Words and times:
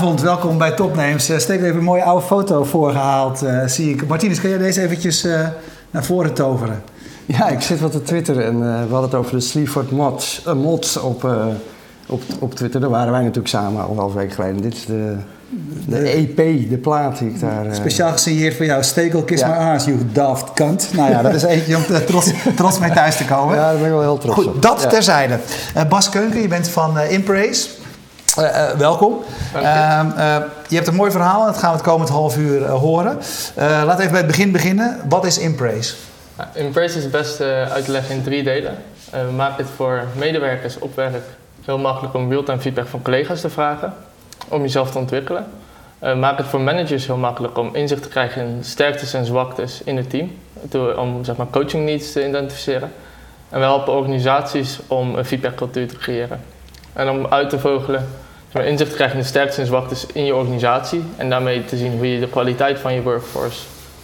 Goedenavond, 0.00 0.28
welkom 0.30 0.58
bij 0.58 0.70
Topnames. 0.70 1.30
Uh, 1.30 1.38
steek 1.38 1.62
even 1.62 1.76
een 1.76 1.84
mooie 1.84 2.02
oude 2.02 2.26
foto 2.26 2.64
voorgehaald, 2.64 3.42
uh, 3.42 3.66
zie 3.66 3.90
ik. 3.90 4.06
Martinus, 4.06 4.40
kan 4.40 4.50
jij 4.50 4.58
deze 4.58 4.82
eventjes 4.82 5.24
uh, 5.24 5.48
naar 5.90 6.04
voren 6.04 6.34
toveren? 6.34 6.82
Ja, 7.26 7.48
ik 7.48 7.60
zit 7.60 7.80
wat 7.80 7.92
te 7.92 8.02
twitteren 8.02 8.44
en 8.44 8.58
we 8.60 8.92
hadden 8.92 9.10
het 9.10 9.14
over 9.14 9.32
de 9.32 9.40
Sleaford 9.40 9.90
mods, 9.90 10.42
mods 10.56 10.96
op, 10.96 11.24
op, 12.06 12.22
op 12.38 12.54
Twitter. 12.54 12.80
Daar 12.80 12.90
waren 12.90 13.12
wij 13.12 13.20
natuurlijk 13.20 13.48
samen 13.48 13.82
anderhalf 13.82 14.14
week 14.14 14.32
geleden. 14.32 14.62
Dit 14.62 14.74
is 14.74 14.86
de, 14.86 15.16
de 15.86 15.98
EP, 15.98 16.36
de 16.70 16.78
plaat 16.78 17.18
die 17.18 17.28
ik 17.28 17.40
daar... 17.40 17.74
Speciaal 17.74 18.12
gesigneerd 18.12 18.56
voor 18.56 18.66
jou. 18.66 18.82
Stekel, 18.82 19.22
kiss 19.22 19.42
ja. 19.42 19.48
my 19.48 19.74
ass, 19.74 19.84
you 19.84 19.98
daft 20.12 20.52
cunt. 20.52 20.88
Nou 20.92 21.10
ja, 21.10 21.22
dat 21.22 21.34
is 21.34 21.42
eentje 21.42 21.76
om 21.76 21.84
trots, 22.06 22.30
trots 22.56 22.78
mee 22.78 22.92
thuis 22.92 23.16
te 23.16 23.24
komen. 23.24 23.56
Ja, 23.56 23.62
daar 23.62 23.76
ben 23.76 23.84
ik 23.84 23.90
wel 23.90 24.00
heel 24.00 24.18
trots 24.18 24.34
Goed, 24.34 24.46
op. 24.46 24.62
dat 24.62 24.90
terzijde. 24.90 25.38
Bas 25.88 26.08
Keunken, 26.08 26.40
je 26.40 26.48
bent 26.48 26.68
van 26.68 26.98
Impraise. 26.98 27.68
Uh, 28.38 28.44
uh, 28.44 28.70
welkom. 28.70 29.24
Uh, 29.54 29.62
je 30.68 30.74
hebt 30.74 30.86
een 30.86 30.94
mooi 30.94 31.10
verhaal 31.10 31.40
en 31.40 31.46
dat 31.46 31.58
gaan 31.58 31.70
we 31.70 31.76
het 31.76 31.86
komend 31.86 32.08
half 32.08 32.36
uur 32.36 32.68
horen. 32.68 33.18
laten 33.56 33.96
we 33.96 33.98
even 33.98 34.10
bij 34.10 34.20
het 34.20 34.26
begin 34.26 34.52
beginnen. 34.52 35.00
Wat 35.08 35.24
is 35.24 35.38
Impraise? 35.38 35.94
Ja, 36.38 36.50
Impraise 36.54 36.98
is 36.98 37.10
best 37.10 37.40
uit 37.40 37.84
te 37.84 37.90
leggen 37.90 38.14
in 38.14 38.22
drie 38.22 38.42
delen. 38.42 38.74
we 39.10 39.32
maken 39.36 39.64
het 39.64 39.72
voor 39.76 40.04
medewerkers 40.16 40.78
op 40.78 40.96
werk 40.96 41.24
heel 41.64 41.78
makkelijk 41.78 42.14
om 42.14 42.30
real-time 42.30 42.60
feedback 42.60 42.86
van 42.86 43.02
collega's 43.02 43.40
te 43.40 43.50
vragen. 43.50 43.94
Om 44.48 44.60
jezelf 44.60 44.90
te 44.90 44.98
ontwikkelen. 44.98 45.46
we 45.98 46.14
maken 46.14 46.36
het 46.36 46.46
voor 46.46 46.60
managers 46.60 47.06
heel 47.06 47.16
makkelijk 47.16 47.58
om 47.58 47.74
inzicht 47.74 48.02
te 48.02 48.08
krijgen 48.08 48.42
in 48.42 48.58
sterktes 48.64 49.14
en 49.14 49.24
zwaktes 49.24 49.82
in 49.84 49.96
het 49.96 50.10
team. 50.10 50.30
om 50.96 51.24
zeg 51.24 51.36
maar, 51.36 51.50
coaching 51.50 51.84
needs 51.84 52.12
te 52.12 52.28
identificeren. 52.28 52.92
En 53.48 53.58
we 53.58 53.64
helpen 53.64 53.92
organisaties 53.92 54.78
om 54.86 55.14
een 55.14 55.24
feedbackcultuur 55.24 55.88
te 55.88 55.96
creëren. 55.96 56.40
En 56.92 57.08
om 57.08 57.26
uit 57.26 57.50
te 57.50 57.58
vogelen, 57.58 58.08
maar, 58.52 58.64
inzicht 58.64 58.90
te 58.90 58.96
krijgen 58.96 59.16
in 59.16 59.22
de 59.22 59.28
sterktes 59.28 59.58
en 59.58 59.66
zwaktes 59.66 60.06
in 60.12 60.24
je 60.24 60.34
organisatie. 60.34 61.04
En 61.16 61.30
daarmee 61.30 61.64
te 61.64 61.76
zien 61.76 61.96
hoe 61.96 62.12
je 62.12 62.20
de 62.20 62.28
kwaliteit 62.28 62.78
van 62.78 62.94
je 62.94 63.02
workforce 63.02 63.60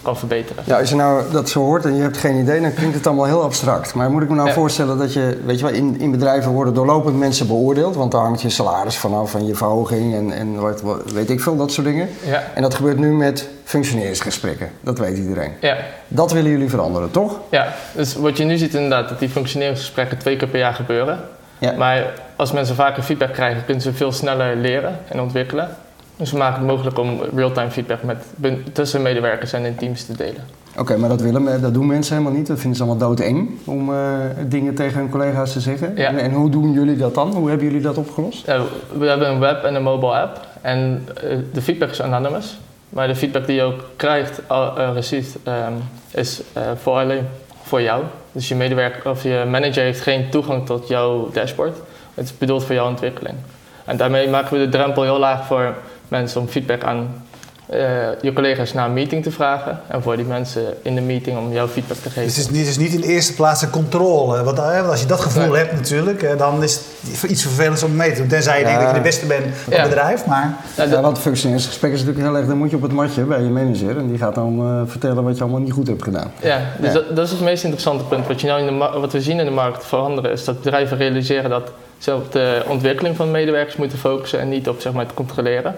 kan 0.07 0.17
verbeteren. 0.17 0.63
Ja, 0.67 0.79
als 0.79 0.89
je 0.89 0.95
nou 0.95 1.33
dat 1.33 1.49
zo 1.49 1.61
hoort 1.61 1.85
en 1.85 1.97
je 1.97 2.03
hebt 2.03 2.17
geen 2.17 2.37
idee, 2.37 2.61
dan 2.61 2.75
klinkt 2.75 2.95
het 2.95 3.07
allemaal 3.07 3.25
heel 3.25 3.43
abstract. 3.43 3.95
Maar 3.95 4.11
moet 4.11 4.23
ik 4.23 4.29
me 4.29 4.35
nou 4.35 4.53
voorstellen 4.53 4.99
dat 4.99 5.13
je, 5.13 5.41
weet 5.45 5.59
je 5.59 5.65
wel, 5.65 5.75
in, 5.75 6.01
in 6.01 6.11
bedrijven 6.11 6.53
worden 6.53 6.75
doorlopend 6.75 7.19
mensen 7.19 7.47
beoordeeld. 7.47 7.97
Want 7.97 8.13
daar 8.13 8.21
hangt 8.21 8.43
je 8.43 8.51
salaris 8.51 8.97
vanaf 8.97 9.31
van 9.31 9.47
je 9.47 9.55
verhoging 9.55 10.15
en, 10.15 10.33
en 10.33 10.61
wat, 10.61 10.83
wat, 10.83 11.13
weet 11.13 11.31
ik 11.31 11.41
veel, 11.41 11.57
dat 11.57 11.73
soort 11.73 11.87
dingen. 11.87 12.09
Ja. 12.25 12.43
En 12.55 12.63
dat 12.63 12.75
gebeurt 12.75 12.99
nu 12.99 13.15
met 13.15 13.49
functioneringsgesprekken. 13.65 14.71
Dat 14.81 14.99
weet 14.99 15.19
iedereen. 15.19 15.53
Ja. 15.61 15.77
Dat 16.09 16.33
willen 16.33 16.51
jullie 16.51 16.71
veranderen, 16.71 17.11
toch? 17.11 17.41
Ja, 17.51 17.75
dus 17.93 18.15
wat 18.15 18.37
je 18.37 18.45
nu 18.45 18.57
ziet 18.57 18.75
inderdaad, 18.75 19.09
dat 19.09 19.19
die 19.19 19.29
functioneringsgesprekken 19.29 20.19
twee 20.19 20.37
keer 20.37 20.49
per 20.49 20.59
jaar 20.59 20.75
gebeuren. 20.75 21.21
Ja. 21.59 21.73
Maar 21.73 22.05
als 22.37 22.53
mensen 22.53 22.75
vaker 22.75 23.03
feedback 23.03 23.33
krijgen, 23.33 23.65
kunnen 23.65 23.83
ze 23.83 23.93
veel 23.93 24.13
sneller 24.13 24.57
leren 24.57 24.99
en 25.09 25.21
ontwikkelen. 25.21 25.69
Dus 26.17 26.31
we 26.31 26.39
maken 26.39 26.59
het 26.59 26.71
mogelijk 26.71 26.99
om 26.99 27.21
real-time 27.35 27.71
feedback 27.71 28.03
met, 28.03 28.25
tussen 28.73 29.03
medewerkers 29.03 29.53
en 29.53 29.65
in 29.65 29.75
teams 29.75 30.05
te 30.05 30.17
delen. 30.17 30.45
Oké, 30.79 30.97
maar 30.97 31.09
dat, 31.09 31.21
willen, 31.21 31.61
dat 31.61 31.75
doen 31.75 31.87
mensen 31.87 32.17
helemaal 32.17 32.39
niet. 32.39 32.47
Dat 32.47 32.59
vinden 32.59 32.77
ze 32.77 32.85
allemaal 32.85 33.09
doodeng 33.09 33.51
om 33.65 33.91
uh, 33.91 34.15
dingen 34.47 34.75
tegen 34.75 34.99
hun 34.99 35.11
collega's 35.11 35.53
te 35.53 35.61
zeggen. 35.61 35.93
Ja. 35.97 36.09
En, 36.09 36.19
en, 36.19 36.33
hoe 36.33 36.51
doen 36.51 36.73
jullie 36.73 36.97
dat 36.97 37.15
dan? 37.15 37.33
Hoe 37.33 37.49
hebben 37.49 37.67
jullie 37.67 37.83
dat 37.83 37.97
opgelost? 37.97 38.47
Ja, 38.47 38.61
we 38.99 39.07
hebben 39.07 39.29
een 39.29 39.39
web 39.39 39.65
en 39.65 39.75
een 39.75 39.83
mobile 39.83 40.13
app. 40.13 40.41
En 40.61 41.09
uh, 41.25 41.37
de 41.53 41.63
feedback 41.63 41.91
is 41.91 42.03
anonymous. 42.03 42.59
Maar 42.89 43.07
de 43.07 43.17
feedback 43.17 43.47
die 43.47 43.57
je 43.57 43.63
ook 43.63 43.85
krijgt, 43.97 44.41
uh, 44.51 44.91
received, 44.95 45.37
um, 45.45 45.83
is 46.11 46.43
voor 46.75 46.95
alleen 46.95 47.27
voor 47.63 47.83
jou. 47.83 48.03
Dus 48.33 48.49
je 48.49 48.55
medewerker 48.55 49.11
of 49.11 49.23
je 49.23 49.45
manager 49.51 49.83
heeft 49.83 50.01
geen 50.01 50.31
toegang 50.31 50.67
tot 50.67 50.89
jouw 50.89 51.31
dashboard. 51.33 51.77
Het 52.17 52.25
is 52.25 52.39
bedoeld 52.39 52.65
voor 52.65 52.75
jouw 52.75 52.89
ontwikkeling. 52.89 53.37
En 53.85 53.97
daarmee 53.97 54.29
maken 54.29 54.59
we 54.59 54.65
de 54.65 54.69
drempel 54.69 55.03
heel 55.03 55.19
laag 55.19 55.47
voor 55.47 55.75
mensen 56.09 56.41
om 56.41 56.49
feedback 56.49 56.85
aan 56.85 57.26
uh, 57.71 57.79
je 58.21 58.33
collega's 58.33 58.73
na 58.73 58.85
een 58.85 58.93
meeting 58.93 59.23
te 59.23 59.31
vragen. 59.31 59.81
En 59.89 60.03
voor 60.03 60.17
die 60.17 60.25
mensen 60.25 60.63
in 60.83 60.95
de 60.95 61.01
meeting 61.01 61.39
om 61.39 61.53
jouw 61.53 61.69
feedback 61.69 61.97
te 61.97 62.11
geven. 62.11 62.25
Dus 62.25 62.37
het 62.37 62.51
is, 62.51 62.59
het 62.59 62.69
is 62.69 62.79
niet 62.79 62.93
in 62.93 63.01
de 63.01 63.07
eerste 63.07 63.35
plaats 63.35 63.63
een 63.63 63.71
controle. 63.71 64.43
Want 64.43 64.59
als 64.59 65.01
je 65.01 65.07
dat 65.07 65.21
gevoel 65.21 65.49
nee. 65.49 65.57
hebt 65.57 65.73
natuurlijk, 65.73 66.39
dan 66.39 66.63
is 66.63 66.81
het 67.11 67.31
iets 67.31 67.43
vervelends 67.43 67.83
om 67.83 67.97
mee 67.97 68.13
te 68.13 68.19
doen. 68.19 68.29
Tenzij 68.29 68.59
je 68.59 68.61
ja. 68.61 68.67
denkt 68.67 68.83
dat 68.83 68.91
je 68.91 68.97
de 68.97 69.03
beste 69.03 69.27
bent 69.27 69.57
van 69.57 69.73
ja. 69.73 69.79
het 69.79 69.89
bedrijf. 69.89 70.27
Maar... 70.27 70.57
Ja, 70.77 70.85
ja, 70.85 71.01
want 71.01 71.19
functioneringsgesprek 71.19 71.93
is 71.93 71.99
natuurlijk 71.99 72.27
heel 72.27 72.37
erg... 72.37 72.47
Dan 72.47 72.57
moet 72.57 72.71
je 72.71 72.77
op 72.77 72.83
het 72.83 72.93
matje 72.93 73.23
bij 73.23 73.43
je 73.43 73.49
manager. 73.49 73.99
En 73.99 74.09
die 74.09 74.19
gaat 74.19 74.35
dan 74.35 74.61
uh, 74.61 74.83
vertellen 74.87 75.25
wat 75.25 75.37
je 75.37 75.43
allemaal 75.43 75.61
niet 75.61 75.73
goed 75.73 75.87
hebt 75.87 76.03
gedaan. 76.03 76.33
Ja, 76.41 76.61
dus 76.79 76.93
dat, 76.93 77.17
dat, 77.17 77.27
is 77.27 77.31
het 77.31 77.41
meest 77.41 77.63
interessante 77.63 78.05
punt. 78.05 78.27
Wat, 78.27 78.41
je 78.41 78.47
nou 78.47 78.61
in 78.61 78.79
de 78.79 78.99
wat 79.01 79.13
we 79.13 79.21
zien 79.21 79.39
in 79.39 79.45
de 79.45 79.51
markt 79.51 79.85
veranderen... 79.87 80.31
is 80.31 80.45
dat 80.45 80.63
bedrijven 80.63 80.97
realiseren 80.97 81.51
dat 81.51 81.71
ze 81.99 82.15
op 82.15 82.33
de 82.33 82.63
ontwikkeling 82.69 83.17
van 83.17 83.31
medewerkers 83.31 83.77
moeten 83.77 83.99
focussen... 83.99 84.41
en 84.41 84.49
niet 84.49 84.69
op 84.69 84.81
zeg 84.81 84.93
maar, 84.93 85.05
het 85.05 85.15
controleren. 85.15 85.77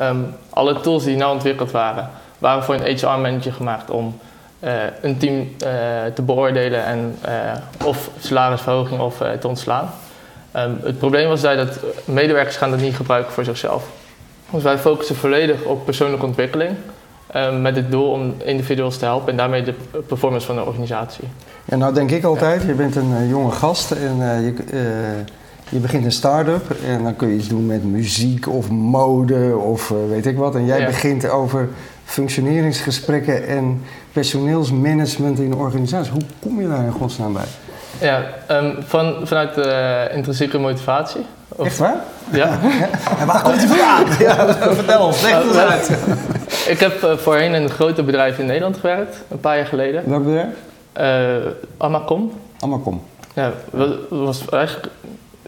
Um, 0.00 0.34
alle 0.50 0.80
tools 0.80 1.04
die 1.04 1.16
nou 1.16 1.32
ontwikkeld 1.32 1.70
waren, 1.70 2.10
waren 2.38 2.62
voor 2.62 2.74
een 2.74 2.96
HR-manager 2.96 3.52
gemaakt 3.52 3.90
om 3.90 4.18
uh, 4.60 4.72
een 5.02 5.18
team 5.18 5.34
uh, 5.34 5.68
te 6.14 6.22
beoordelen 6.22 6.84
en 6.84 7.18
uh, 7.28 7.86
of 7.86 8.10
salarisverhoging 8.18 9.00
of 9.00 9.22
te 9.40 9.48
ontslaan. 9.48 9.90
Um, 10.56 10.78
het 10.82 10.98
probleem 10.98 11.28
was 11.28 11.40
dat 11.40 11.78
medewerkers 12.04 12.56
gaan 12.56 12.70
dat 12.70 12.80
niet 12.80 12.96
gebruiken 12.96 13.32
voor 13.32 13.44
zichzelf. 13.44 13.84
Dus 14.50 14.62
wij 14.62 14.78
focussen 14.78 15.16
volledig 15.16 15.62
op 15.62 15.84
persoonlijke 15.84 16.26
ontwikkeling 16.26 16.76
um, 17.36 17.62
met 17.62 17.76
het 17.76 17.90
doel 17.90 18.10
om 18.10 18.34
individuals 18.44 18.96
te 18.96 19.04
helpen 19.04 19.30
en 19.30 19.36
daarmee 19.36 19.62
de 19.62 19.74
performance 20.06 20.46
van 20.46 20.56
de 20.56 20.64
organisatie. 20.64 21.24
Ja, 21.64 21.76
nou 21.76 21.94
denk 21.94 22.10
ik 22.10 22.24
altijd, 22.24 22.62
je 22.62 22.74
bent 22.74 22.96
een 22.96 23.28
jonge 23.28 23.50
gast 23.50 23.90
en 23.90 24.16
je 24.16 24.54
je 25.70 25.78
begint 25.78 26.04
een 26.04 26.12
start-up 26.12 26.70
en 26.86 27.02
dan 27.02 27.16
kun 27.16 27.28
je 27.28 27.34
iets 27.34 27.48
doen 27.48 27.66
met 27.66 27.84
muziek 27.84 28.48
of 28.48 28.70
mode 28.70 29.56
of 29.56 29.90
uh, 29.90 29.96
weet 30.08 30.26
ik 30.26 30.36
wat. 30.36 30.54
En 30.54 30.66
jij 30.66 30.80
Ja. 30.80 30.86
begint 30.86 31.28
over 31.28 31.68
functioneringsgesprekken 32.04 33.46
en 33.48 33.82
personeelsmanagement 34.12 35.38
in 35.38 35.52
een 35.52 35.58
organisatie. 35.58 36.12
Hoe 36.12 36.22
kom 36.40 36.60
je 36.60 36.68
daar 36.68 36.84
in 36.84 36.90
godsnaam 36.92 37.32
bij? 37.32 37.44
Ja, 38.00 38.22
um, 38.50 38.74
van, 38.86 39.14
vanuit 39.24 39.54
de 39.54 40.08
intrinsieke 40.14 40.58
motivatie. 40.58 41.20
Of- 41.48 41.66
Echt 41.66 41.78
waar? 41.78 41.96
Ja. 42.32 42.58
En 43.20 43.26
waar 43.26 43.42
komt 43.42 43.56
hij 43.56 43.66
vandaan? 43.66 44.04
Ja, 44.26 44.54
vertel 44.74 45.06
ons, 45.06 45.22
leg 45.22 45.42
het 45.44 45.56
uit. 45.56 45.90
Ik 46.74 46.80
heb 46.80 47.02
eh, 47.02 47.16
voorheen 47.16 47.54
in 47.54 47.62
een 47.62 47.70
grote 47.70 48.02
bedrijf 48.02 48.38
in 48.38 48.46
Nederland 48.46 48.76
gewerkt, 48.76 49.16
een 49.28 49.40
paar 49.40 49.56
jaar 49.56 49.66
geleden. 49.66 50.02
Welk 50.06 50.24
bedrijf? 50.24 50.54
Eh 50.92 51.36
Amacom. 51.78 52.32
Kom. 52.82 53.02
Ja, 53.34 53.52
wa- 53.70 53.94
was 54.08 54.44
eigenlijk, 54.48 54.88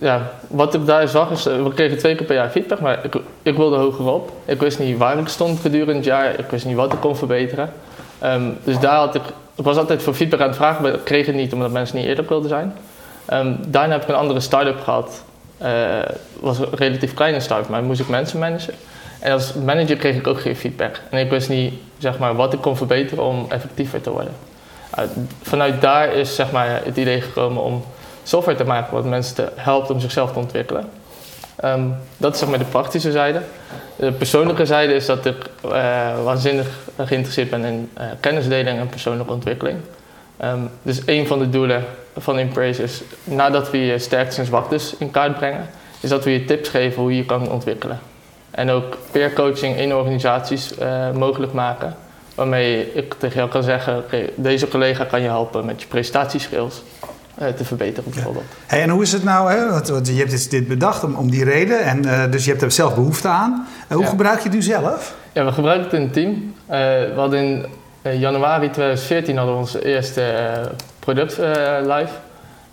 ja, 0.03 0.31
wat 0.49 0.75
ik 0.75 0.87
daar 0.87 1.09
zag 1.09 1.31
is, 1.31 1.47
eh, 1.47 1.63
we 1.63 1.75
kregen 1.75 1.99
twee 1.99 2.15
keer 2.15 2.27
per 2.27 2.35
jaar 2.35 2.51
feedback, 2.51 2.81
maar 2.81 2.99
ik, 3.05 3.15
ik 3.43 3.57
wilde 3.57 3.77
hogerop. 3.77 4.33
Ik 4.45 4.61
wist 4.61 4.79
niet 4.79 4.99
waar 4.99 5.19
ik 5.19 5.29
stond 5.29 5.61
gedurende 5.61 5.95
het 5.95 6.05
jaar, 6.05 6.39
ik 6.39 6.47
wist 6.51 6.65
niet 6.65 6.77
wat 6.77 6.93
ik 6.93 7.01
kon 7.01 7.17
verbeteren. 7.17 7.73
Ehm, 8.19 8.51
dus 8.65 8.79
daar 8.79 8.97
had 8.97 9.15
ik, 9.15 9.23
ik 9.55 9.65
was 9.65 9.77
altijd 9.77 10.03
voor 10.03 10.15
feedback 10.15 10.41
aan 10.41 10.47
het 10.47 10.57
vragen, 10.57 10.83
maar 10.83 10.93
ik 10.93 11.05
kreeg 11.05 11.27
het 11.27 11.35
niet 11.35 11.53
omdat 11.53 11.71
mensen 11.71 11.97
niet 11.97 12.07
eerlijk 12.07 12.29
wilden 12.29 12.49
zijn. 12.49 12.75
Ehm, 13.25 13.55
daarna 13.67 13.93
heb 13.93 14.03
ik 14.03 14.09
een 14.09 14.15
andere 14.15 14.41
start-up 14.41 14.81
gehad. 14.81 15.25
Eh, 15.59 15.73
was 16.41 16.59
een 16.59 16.67
relatief 16.75 17.15
kleine 17.15 17.41
start-up, 17.41 17.69
maar 17.69 17.83
moest 17.83 18.01
ik 18.01 18.09
mensen 18.09 18.39
managen. 18.39 18.75
En 19.21 19.33
als 19.33 19.55
manager 19.55 19.97
kreeg 19.97 20.17
ik 20.17 20.27
ook 20.27 20.41
geen 20.41 20.57
feedback. 20.57 21.01
En 21.11 21.19
ik 21.19 21.31
wist 21.31 21.49
niet 21.49 21.75
zeg 21.99 22.19
maar, 22.19 22.35
wat 22.35 22.53
ik 22.53 22.61
kon 22.61 22.77
verbeteren 22.77 23.25
om 23.25 23.47
effectiever 23.49 24.01
te 24.01 24.11
worden. 24.11 24.33
Uh, 24.99 25.05
vanuit 25.43 25.81
daar 25.81 26.13
is 26.13 26.35
zeg 26.35 26.51
maar, 26.51 26.81
het 26.85 26.97
idee 26.97 27.21
gekomen 27.21 27.63
om 27.63 27.85
software 28.23 28.59
te 28.59 28.65
maken 28.65 28.95
wat 28.95 29.05
mensen 29.05 29.49
helpt 29.55 29.91
om 29.91 30.01
zichzelf 30.01 30.33
te 30.33 30.39
ontwikkelen. 30.39 30.89
Ehm, 31.57 31.83
dat 32.17 32.33
is 32.33 32.39
zeg 32.39 32.49
maar, 32.49 32.59
de 32.59 32.65
praktische 32.65 33.11
zijde. 33.11 33.41
De 33.97 34.13
persoonlijke 34.13 34.67
zijde 34.67 34.95
is 34.95 35.07
dat 35.07 35.27
ik 35.27 35.37
uh, 35.65 35.71
waanzinnig 36.25 36.67
geïnteresseerd 36.97 37.51
ben 37.51 37.65
in 37.65 37.91
uh, 37.99 38.05
kennisdeling 38.21 38.79
en 38.79 38.89
persoonlijke 38.89 39.33
ontwikkeling. 39.33 39.79
Ehm, 40.37 40.61
dus 40.83 41.01
een 41.07 41.27
van 41.27 41.39
de 41.39 41.51
doelen 41.51 41.85
van 42.17 42.39
Impraise 42.39 42.83
is, 42.83 43.03
nadat 43.25 43.71
we 43.71 43.87
je 43.87 43.99
sterktes 43.99 44.39
en 44.39 44.45
zwaktes 44.45 44.97
in 44.99 45.11
kaart 45.11 45.37
brengen, 45.37 45.69
is 46.01 46.09
dat 46.09 46.25
we 46.25 46.33
je 46.33 46.45
tips 46.45 46.69
geven 46.69 47.03
hoe 47.03 47.17
je 47.17 47.25
kan 47.25 47.51
ontwikkelen. 47.51 48.01
En 48.51 48.71
ook 48.71 48.99
peer 49.11 49.33
coaching 49.33 49.77
in 49.77 49.95
organisaties 49.95 50.79
uh, 50.79 51.11
mogelijk 51.11 51.53
maken. 51.53 51.97
Waarmee 52.35 52.95
ik 52.95 53.15
tegen 53.15 53.37
jou 53.37 53.51
kan 53.51 53.63
zeggen, 53.63 54.05
deze 54.35 54.69
collega 54.69 55.05
kan 55.05 55.21
je 55.21 55.29
helpen 55.29 55.65
met 55.65 55.81
je 55.81 55.87
prestatieskills 55.87 56.83
uh, 57.03 57.12
te 57.57 57.65
verbeteren 57.65 58.11
bijvoorbeeld. 58.13 58.45
Hey, 58.67 58.83
en 58.83 58.89
hoe 58.91 59.03
is 59.03 59.13
het 59.13 59.25
nou? 59.25 59.53
Hè? 59.53 59.71
Want, 59.71 59.89
want 59.89 60.07
je 60.09 60.15
hebt 60.15 60.31
dit, 60.31 60.51
dit 60.51 60.69
bedacht 60.69 61.05
om, 61.05 61.15
om 61.15 61.31
die 61.31 61.45
reden. 61.45 61.81
En, 61.85 62.07
uh, 62.07 62.23
dus 62.31 62.45
je 62.45 62.51
hebt 62.51 62.63
er 62.63 62.71
zelf 62.73 62.95
behoefte 62.95 63.29
aan. 63.29 63.67
Uh, 63.89 63.95
hoe 63.95 64.03
Ja. 64.05 64.09
gebruik 64.11 64.39
je 64.39 64.45
het 64.45 64.53
nu 64.53 64.63
zelf? 64.63 65.15
Ja, 65.33 65.45
we 65.45 65.53
gebruiken 65.53 65.85
het 65.85 65.93
in 65.95 66.03
een 66.03 66.11
team. 66.11 66.55
Eh, 66.67 66.79
we 66.79 67.13
hadden 67.17 67.39
in 67.41 67.67
eh, 68.03 68.21
januari 68.21 68.71
2014 68.71 69.37
hadden 69.37 69.55
we 69.55 69.61
ons 69.61 69.75
eerste 69.75 70.23
eh, 70.23 70.61
product 70.99 71.39
eh, 71.39 71.51
live. 71.81 72.13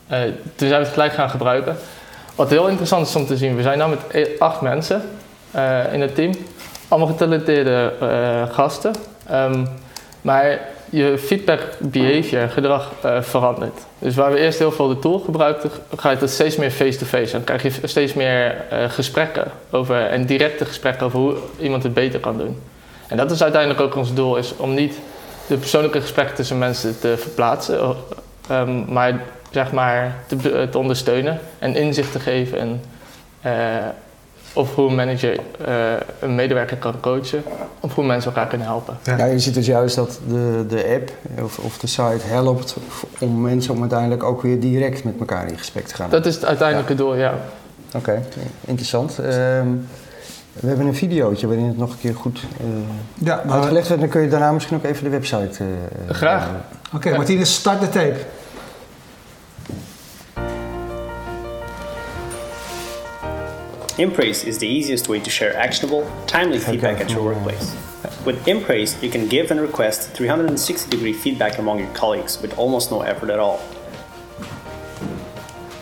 Eh, 0.08 0.22
toen 0.56 0.68
zijn 0.68 0.80
we 0.80 0.86
het 0.86 0.94
gelijk 0.94 1.14
gaan 1.14 1.30
gebruiken. 1.30 1.76
Wat 2.36 2.50
heel 2.50 2.68
interessant 2.68 3.08
is 3.08 3.16
om 3.16 3.26
te 3.26 3.38
zien, 3.38 3.56
we 3.56 3.62
zijn 3.62 3.78
nu 3.80 3.86
met 3.88 4.00
e- 4.12 4.28
acht 4.40 4.62
mensen 4.62 5.02
eh, 5.52 5.94
in 5.94 6.02
het 6.02 6.16
team. 6.16 6.32
Allemaal 6.88 7.08
getalenteerde 7.10 7.94
eh, 8.00 8.56
gasten. 8.56 8.92
Ehm, 9.28 9.66
maar 10.22 10.60
je 10.90 11.18
feedback 11.18 11.62
behavior, 11.80 12.50
gedrag 12.50 12.92
uh, 13.06 13.22
verandert. 13.22 13.80
Dus 14.00 14.16
waar 14.16 14.32
we 14.32 14.40
eerst 14.40 14.60
heel 14.60 14.72
veel 14.72 14.88
de 14.88 15.00
tool 15.00 15.20
gebruikten, 15.20 15.70
ga 15.96 16.12
je 16.12 16.18
dat 16.18 16.30
steeds 16.30 16.56
meer 16.56 16.72
face-to-face. 16.72 17.32
Dan 17.32 17.44
krijg 17.44 17.64
je 17.64 17.88
steeds 17.88 18.14
meer 18.14 18.66
uh, 18.74 18.90
gesprekken 18.90 19.52
over, 19.70 20.06
en 20.06 20.26
directe 20.26 20.66
gesprekken 20.66 21.06
over 21.06 21.20
hoe 21.20 21.36
iemand 21.60 21.84
het 21.84 21.94
beter 21.94 22.20
kan 22.20 22.38
doen. 22.38 22.62
En 23.08 23.18
dat 23.18 23.32
is 23.32 23.44
uiteindelijk 23.44 23.82
ook 23.82 23.96
ons 23.96 24.14
doel, 24.14 24.38
is 24.38 24.56
om 24.58 24.74
niet 24.74 25.00
de 25.48 25.58
persoonlijke 25.58 26.02
gesprekken 26.02 26.36
tussen 26.36 26.58
mensen 26.58 27.00
te 27.00 27.18
verplaatsen, 27.18 27.96
um, 28.52 28.86
maar 28.90 29.22
zeg 29.52 29.72
maar 29.72 30.16
te, 30.28 30.68
te, 30.70 30.78
ondersteunen 30.78 31.40
en 31.60 31.76
inzicht 31.76 32.12
te 32.12 32.20
geven 32.20 32.82
uh, 33.46 33.52
of 34.54 34.76
hoe 34.76 34.90
een 34.90 34.96
manager 34.96 35.40
uh, 35.68 35.76
een 36.20 36.36
medewerker 36.36 36.78
kan 36.78 37.00
coachen, 37.00 37.44
of 37.80 37.96
hoe 37.96 38.06
mensen 38.06 38.32
elkaar 38.32 38.48
kunnen 38.48 38.68
helpen. 38.68 38.98
Ja, 39.04 39.26
je 39.26 39.40
ziet 39.40 39.54
dus 39.54 39.66
juist 39.66 39.96
dat 39.96 40.20
de, 40.28 40.66
de 40.68 40.86
app 40.96 41.12
of, 41.44 41.58
of 41.58 41.78
de 41.78 41.88
site 41.88 42.26
helpt 42.26 42.76
om 43.20 43.42
mensen 43.42 43.74
om 43.74 43.80
uiteindelijk 43.82 44.24
ook 44.24 44.42
weer 44.42 44.60
direct 44.60 45.04
met 45.04 45.20
elkaar 45.20 45.48
in 45.48 45.58
gesprek 45.58 45.88
te 45.88 45.96
gaan. 45.96 46.10
Dat 46.10 46.26
is 46.26 46.36
het 46.36 46.46
uiteindelijke 46.46 46.96
doel, 46.96 47.16
ja. 47.16 47.34
Oké, 47.88 47.98
okay. 47.98 48.22
interessant. 48.66 49.18
Um, 49.18 49.88
we 50.54 50.68
hebben 50.68 50.86
een 50.88 50.96
videootje 50.96 51.48
waarin 51.48 51.66
het 51.66 51.78
nog 51.78 51.92
een 51.92 52.00
keer 52.00 52.16
goed 52.16 52.44
uh, 52.62 52.68
ja, 53.14 53.42
maar 53.46 53.56
uitgelegd 53.56 53.88
wordt. 53.88 54.02
Dan 54.02 54.12
kun 54.12 54.22
je 54.22 54.30
daarna 54.30 54.52
misschien 54.52 54.78
ook 54.78 54.84
even 54.84 55.04
de 55.04 55.10
website... 55.10 55.64
Uh, 55.64 56.16
Graag. 56.16 56.48
Oké, 56.48 56.96
okay, 56.96 57.16
Martinez, 57.16 57.50
start 57.50 57.80
de 57.80 57.90
tape. 57.90 58.18
Impraise 64.00 64.46
is 64.46 64.60
the 64.60 64.68
easiest 64.68 65.10
way 65.10 65.20
to 65.20 65.30
share 65.30 65.54
actionable, 65.58 66.10
timely 66.26 66.58
feedback 66.58 67.02
at 67.02 67.10
your 67.12 67.22
workplace. 67.22 67.76
With 68.26 68.48
Impraise, 68.48 69.04
you 69.04 69.10
can 69.10 69.28
give 69.28 69.52
and 69.52 69.60
request 69.60 70.12
360 70.12 70.90
degree 70.90 71.12
feedback 71.12 71.58
among 71.58 71.80
your 71.80 71.94
colleagues 71.94 72.42
with 72.42 72.58
almost 72.58 72.92
no 72.92 73.02
effort 73.02 73.30
at 73.30 73.40
all. 73.40 73.58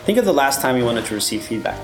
Think 0.04 0.18
of 0.18 0.24
the 0.24 0.32
last 0.32 0.60
time 0.60 0.76
you 0.76 0.84
wanted 0.84 1.04
to 1.04 1.14
receive 1.14 1.44
feedback. 1.44 1.78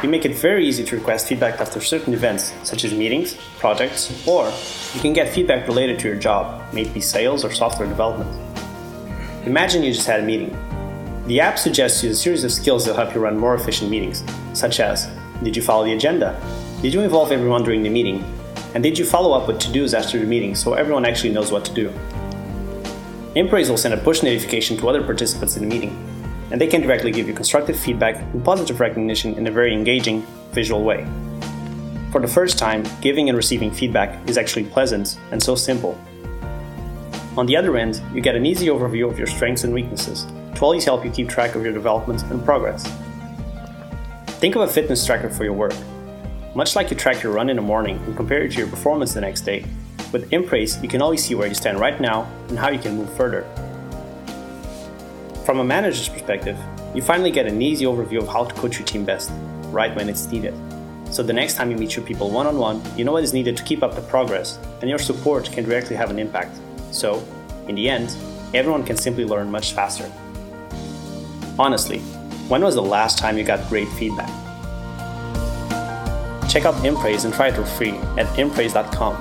We 0.00 0.08
make 0.08 0.24
it 0.24 0.34
very 0.34 0.66
easy 0.66 0.82
to 0.82 0.96
request 0.96 1.28
feedback 1.28 1.60
after 1.60 1.82
certain 1.82 2.14
events, 2.14 2.54
such 2.62 2.84
as 2.84 2.94
meetings, 2.94 3.34
projects, 3.58 4.26
or 4.26 4.50
you 4.94 5.00
can 5.02 5.12
get 5.12 5.28
feedback 5.28 5.68
related 5.68 5.98
to 5.98 6.08
your 6.08 6.16
job, 6.16 6.72
maybe 6.72 7.02
sales 7.02 7.44
or 7.44 7.52
software 7.52 7.86
development. 7.86 8.30
Imagine 9.44 9.82
you 9.82 9.92
just 9.92 10.06
had 10.06 10.20
a 10.20 10.22
meeting. 10.22 10.56
The 11.26 11.40
app 11.40 11.58
suggests 11.58 12.02
you 12.02 12.12
a 12.12 12.14
series 12.14 12.44
of 12.44 12.52
skills 12.52 12.86
that 12.86 12.96
help 12.96 13.14
you 13.14 13.20
run 13.20 13.36
more 13.36 13.54
efficient 13.54 13.90
meetings, 13.90 14.24
such 14.54 14.80
as 14.80 15.10
Did 15.42 15.56
you 15.56 15.62
follow 15.62 15.84
the 15.84 15.92
agenda? 15.92 16.40
Did 16.80 16.94
you 16.94 17.02
involve 17.02 17.30
everyone 17.30 17.62
during 17.62 17.82
the 17.82 17.90
meeting? 17.90 18.24
And 18.74 18.82
did 18.82 18.98
you 18.98 19.04
follow 19.04 19.38
up 19.38 19.46
with 19.46 19.58
to 19.60 19.72
dos 19.72 19.94
after 19.94 20.18
the 20.18 20.26
meeting 20.26 20.54
so 20.54 20.74
everyone 20.74 21.04
actually 21.04 21.32
knows 21.32 21.52
what 21.52 21.64
to 21.66 21.74
do? 21.74 21.92
Impraise 23.34 23.68
will 23.68 23.76
send 23.76 23.92
a 23.92 23.98
push 23.98 24.22
notification 24.22 24.76
to 24.78 24.88
other 24.88 25.02
participants 25.02 25.56
in 25.56 25.68
the 25.68 25.68
meeting 25.68 25.94
and 26.50 26.60
they 26.60 26.66
can 26.66 26.80
directly 26.80 27.10
give 27.10 27.28
you 27.28 27.34
constructive 27.34 27.78
feedback 27.78 28.16
and 28.16 28.44
positive 28.44 28.80
recognition 28.80 29.34
in 29.34 29.46
a 29.46 29.50
very 29.50 29.74
engaging, 29.74 30.22
visual 30.52 30.82
way. 30.82 31.06
For 32.12 32.20
the 32.20 32.28
first 32.28 32.58
time, 32.58 32.84
giving 33.02 33.28
and 33.28 33.36
receiving 33.36 33.70
feedback 33.70 34.26
is 34.28 34.38
actually 34.38 34.64
pleasant 34.64 35.18
and 35.32 35.42
so 35.42 35.54
simple. 35.54 36.00
On 37.36 37.44
the 37.44 37.56
other 37.56 37.76
end, 37.76 38.00
you 38.14 38.22
get 38.22 38.36
an 38.36 38.46
easy 38.46 38.68
overview 38.68 39.10
of 39.10 39.18
your 39.18 39.26
strengths 39.26 39.64
and 39.64 39.74
weaknesses 39.74 40.24
to 40.54 40.60
always 40.62 40.84
help 40.84 41.04
you 41.04 41.10
keep 41.10 41.28
track 41.28 41.54
of 41.54 41.62
your 41.62 41.74
development 41.74 42.22
and 42.30 42.42
progress. 42.42 42.90
Think 44.38 44.54
of 44.54 44.60
a 44.60 44.68
fitness 44.68 45.06
tracker 45.06 45.30
for 45.30 45.44
your 45.44 45.54
work. 45.54 45.72
Much 46.54 46.76
like 46.76 46.90
you 46.90 46.96
track 46.96 47.22
your 47.22 47.32
run 47.32 47.48
in 47.48 47.56
the 47.56 47.62
morning 47.62 47.96
and 48.04 48.14
compare 48.14 48.42
it 48.42 48.52
to 48.52 48.58
your 48.58 48.68
performance 48.68 49.14
the 49.14 49.20
next 49.22 49.46
day, 49.46 49.64
with 50.12 50.30
Impraise 50.30 50.82
you 50.82 50.90
can 50.90 51.00
always 51.00 51.24
see 51.24 51.34
where 51.34 51.48
you 51.48 51.54
stand 51.54 51.80
right 51.80 51.98
now 52.02 52.30
and 52.48 52.58
how 52.58 52.68
you 52.68 52.78
can 52.78 52.98
move 52.98 53.10
further. 53.16 53.46
From 55.46 55.60
a 55.60 55.64
manager's 55.64 56.10
perspective, 56.10 56.58
you 56.94 57.00
finally 57.00 57.30
get 57.30 57.46
an 57.46 57.62
easy 57.62 57.86
overview 57.86 58.18
of 58.18 58.28
how 58.28 58.44
to 58.44 58.54
coach 58.56 58.78
your 58.78 58.86
team 58.86 59.06
best, 59.06 59.30
right 59.70 59.96
when 59.96 60.06
it's 60.06 60.26
needed. 60.26 60.52
So 61.10 61.22
the 61.22 61.32
next 61.32 61.54
time 61.54 61.70
you 61.70 61.78
meet 61.78 61.96
your 61.96 62.04
people 62.04 62.30
one 62.30 62.46
on 62.46 62.58
one, 62.58 62.82
you 62.94 63.04
know 63.04 63.12
what 63.12 63.24
is 63.24 63.32
needed 63.32 63.56
to 63.56 63.62
keep 63.62 63.82
up 63.82 63.94
the 63.94 64.02
progress, 64.02 64.58
and 64.82 64.90
your 64.90 64.98
support 64.98 65.50
can 65.50 65.64
directly 65.64 65.96
have 65.96 66.10
an 66.10 66.18
impact. 66.18 66.54
So, 66.90 67.26
in 67.68 67.74
the 67.74 67.88
end, 67.88 68.14
everyone 68.52 68.84
can 68.84 68.98
simply 68.98 69.24
learn 69.24 69.50
much 69.50 69.72
faster. 69.72 70.12
Honestly, 71.58 72.02
when 72.48 72.62
was 72.62 72.74
the 72.74 72.82
last 72.82 73.18
time 73.18 73.36
you 73.36 73.44
got 73.44 73.68
great 73.68 73.88
feedback? 73.88 74.30
Check 76.48 76.64
out 76.64 76.84
Impraise 76.84 77.24
and 77.24 77.34
try 77.34 77.48
it 77.48 77.54
for 77.54 77.66
free 77.66 77.94
at 78.16 78.38
impraise.com. 78.38 79.14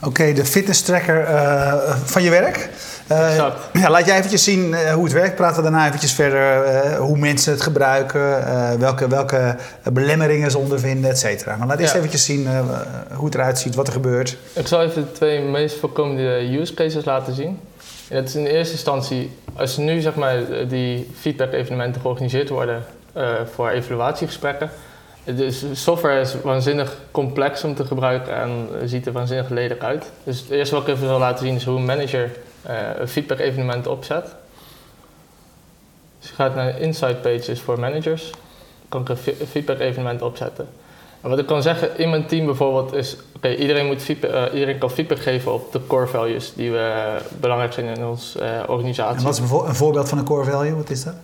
Oké, 0.00 0.06
okay, 0.06 0.34
de 0.34 0.44
fitness 0.44 0.82
tracker 0.82 1.28
uh, 1.28 1.74
van 2.04 2.22
je 2.22 2.30
werk. 2.30 2.68
Uh, 3.12 3.36
ja, 3.72 3.90
laat 3.90 4.06
jij 4.06 4.16
eventjes 4.16 4.44
zien 4.44 4.70
uh, 4.70 4.92
hoe 4.92 5.04
het 5.04 5.12
werkt. 5.12 5.34
Praten 5.34 5.56
we 5.56 5.62
daarna 5.62 5.86
eventjes 5.86 6.12
verder 6.12 6.96
hoe 6.96 7.18
mensen 7.18 7.52
het 7.52 7.62
gebruiken, 7.62 8.20
welke, 8.78 9.08
welke 9.08 9.56
belemmeringen 9.92 10.50
ze 10.50 10.58
ondervinden, 10.58 11.10
et 11.10 11.18
cetera. 11.18 11.56
Maar 11.56 11.66
laat 11.66 11.78
eerst 11.78 11.92
ja. 11.92 11.98
eventjes 11.98 12.24
zien 12.24 12.48
hoe 13.14 13.24
het 13.24 13.34
eruit 13.34 13.58
ziet, 13.58 13.74
wat 13.74 13.86
er 13.86 13.92
gebeurt. 13.92 14.36
Ik 14.52 14.66
zal 14.66 14.82
even 14.82 15.02
de 15.02 15.12
twee 15.12 15.40
meest 15.40 15.78
voorkomende 15.78 16.58
use 16.60 16.74
cases 16.74 17.04
laten 17.04 17.34
zien. 17.34 17.60
En 18.08 18.24
is 18.24 18.34
in 18.34 18.46
eerste 18.46 18.72
instantie, 18.72 19.30
als 19.56 19.76
nu 19.76 20.00
zeg 20.00 20.14
maar 20.14 20.68
die 20.68 21.10
feedback 21.14 21.52
evenementen 21.52 22.00
georganiseerd 22.00 22.48
worden 22.48 22.84
voor 23.44 23.70
evaluatiegesprekken, 23.70 24.70
de 25.24 25.50
software 25.72 26.20
is 26.20 26.34
waanzinnig 26.42 26.96
complex 27.10 27.64
om 27.64 27.74
te 27.74 27.84
gebruiken 27.84 28.34
en 28.34 28.68
ziet 28.84 29.06
er 29.06 29.12
waanzinnig 29.12 29.48
lelijk 29.48 29.82
uit. 29.82 30.12
Dus 30.24 30.40
het 30.40 30.50
eerste 30.50 30.74
wat 30.74 30.88
ik 30.88 30.94
even 30.94 31.08
wil 31.08 31.18
laten 31.18 31.46
zien 31.46 31.54
is 31.54 31.64
hoe 31.64 31.76
een 31.76 31.84
manager 31.84 32.30
uh, 32.66 32.78
een 32.98 33.08
feedback 33.08 33.38
evenement 33.38 33.86
opzet. 33.86 34.24
Dus 36.20 36.28
je 36.28 36.34
gaat 36.34 36.54
naar 36.54 36.80
Insight 36.80 37.22
Pages 37.22 37.60
voor 37.60 37.80
managers. 37.80 38.30
Kan 38.88 39.00
ik 39.00 39.08
een 39.08 39.46
feedback 39.46 39.78
evenement 39.78 40.22
opzetten. 40.22 40.68
Wat 41.20 41.38
ik 41.38 41.46
kan 41.46 41.62
zeggen 41.62 41.98
in 41.98 42.10
mijn 42.10 42.26
team 42.26 42.46
bijvoorbeeld 42.46 42.92
is, 42.92 43.16
oké, 43.36 43.54
iedereen, 43.54 43.86
moet 43.86 44.02
feedback, 44.02 44.30
uh, 44.30 44.52
iedereen 44.52 44.78
kan 44.78 44.90
feedback 44.90 45.18
geven 45.18 45.52
op 45.52 45.72
de 45.72 45.80
core 45.86 46.06
values 46.06 46.52
die 46.54 46.70
we 46.70 46.76
uh, 46.78 47.40
belangrijk 47.40 47.72
zijn 47.72 47.86
in 47.96 48.06
onze 48.06 48.38
uh, 48.40 48.46
organisatie. 48.66 49.18
En 49.18 49.24
wat 49.24 49.32
is 49.32 49.38
een 49.50 49.74
voorbeeld 49.74 50.08
van 50.08 50.18
een 50.18 50.24
core 50.24 50.50
value? 50.50 50.74
Wat 50.74 50.90
is 50.90 51.04
dat? 51.04 51.14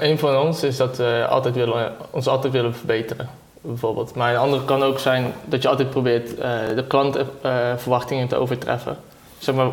een 0.00 0.18
van 0.18 0.36
ons 0.36 0.62
is 0.62 0.76
dat 0.76 0.96
we 0.96 1.26
altijd 1.28 1.54
willen, 1.54 1.92
ons 2.10 2.26
altijd 2.26 2.52
willen 2.52 2.74
verbeteren 2.74 3.28
bijvoorbeeld. 3.60 4.14
Maar 4.14 4.32
een 4.32 4.40
andere 4.40 4.64
kan 4.64 4.82
ook 4.82 4.98
zijn 4.98 5.32
dat 5.44 5.62
je 5.62 5.68
altijd 5.68 5.90
probeert 5.90 6.38
uh, 6.38 6.58
de 6.74 6.84
klantverwachtingen 6.86 8.24
uh, 8.24 8.28
te 8.28 8.36
overtreffen. 8.36 8.96
Zeg 9.38 9.54
maar, 9.54 9.66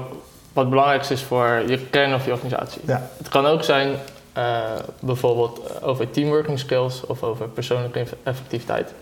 wat 0.53 0.63
het 0.63 0.69
belangrijkste 0.69 1.13
is 1.13 1.21
voor 1.21 1.63
je 1.67 1.79
kern 1.79 2.13
of 2.13 2.25
je 2.25 2.31
organisatie. 2.31 2.81
Ja. 2.85 3.09
Het 3.17 3.29
kan 3.29 3.45
ook 3.45 3.63
zijn 3.63 3.95
uh, 4.37 4.59
bijvoorbeeld 4.99 5.81
over 5.81 6.09
teamworking 6.11 6.59
skills 6.59 7.05
of 7.05 7.23
over 7.23 7.47
persoonlijke 7.47 8.05
effectiviteit. 8.23 8.93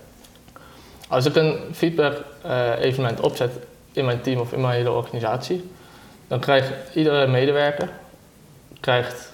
Als 1.13 1.25
ik 1.25 1.35
een 1.35 1.57
feedback 1.71 2.23
evenement 2.79 3.19
opzet 3.19 3.51
in 3.91 4.05
mijn 4.05 4.21
team 4.21 4.39
of 4.39 4.53
in 4.53 4.61
mijn 4.61 4.73
hele 4.73 4.91
organisatie, 4.91 5.71
dan 6.27 6.39
krijgt 6.39 6.71
iedere 6.93 7.27
medewerker 7.27 7.89
krijgt, 8.79 9.33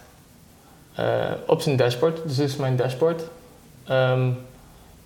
op 1.46 1.62
zijn 1.62 1.76
dashboard, 1.76 2.20
dus 2.24 2.36
dit 2.36 2.50
is 2.50 2.56
mijn 2.56 2.76
dashboard, 2.76 3.22
um, 3.90 4.38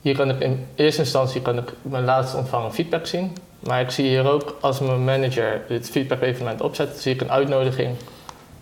hier 0.01 0.15
kan 0.15 0.29
ik 0.29 0.39
in 0.39 0.67
eerste 0.75 1.01
instantie 1.01 1.41
kan 1.41 1.57
ik 1.57 1.73
mijn 1.81 2.03
laatst 2.03 2.35
ontvangen 2.35 2.73
feedback 2.73 3.05
zien. 3.05 3.37
Maar 3.59 3.81
ik 3.81 3.89
zie 3.89 4.07
hier 4.07 4.29
ook 4.29 4.57
als 4.61 4.79
mijn 4.79 5.03
manager 5.03 5.61
het 5.67 5.89
feedback 5.89 6.21
evenement 6.21 6.61
opzet, 6.61 6.97
zie 6.97 7.13
ik 7.13 7.21
een 7.21 7.31
uitnodiging 7.31 7.95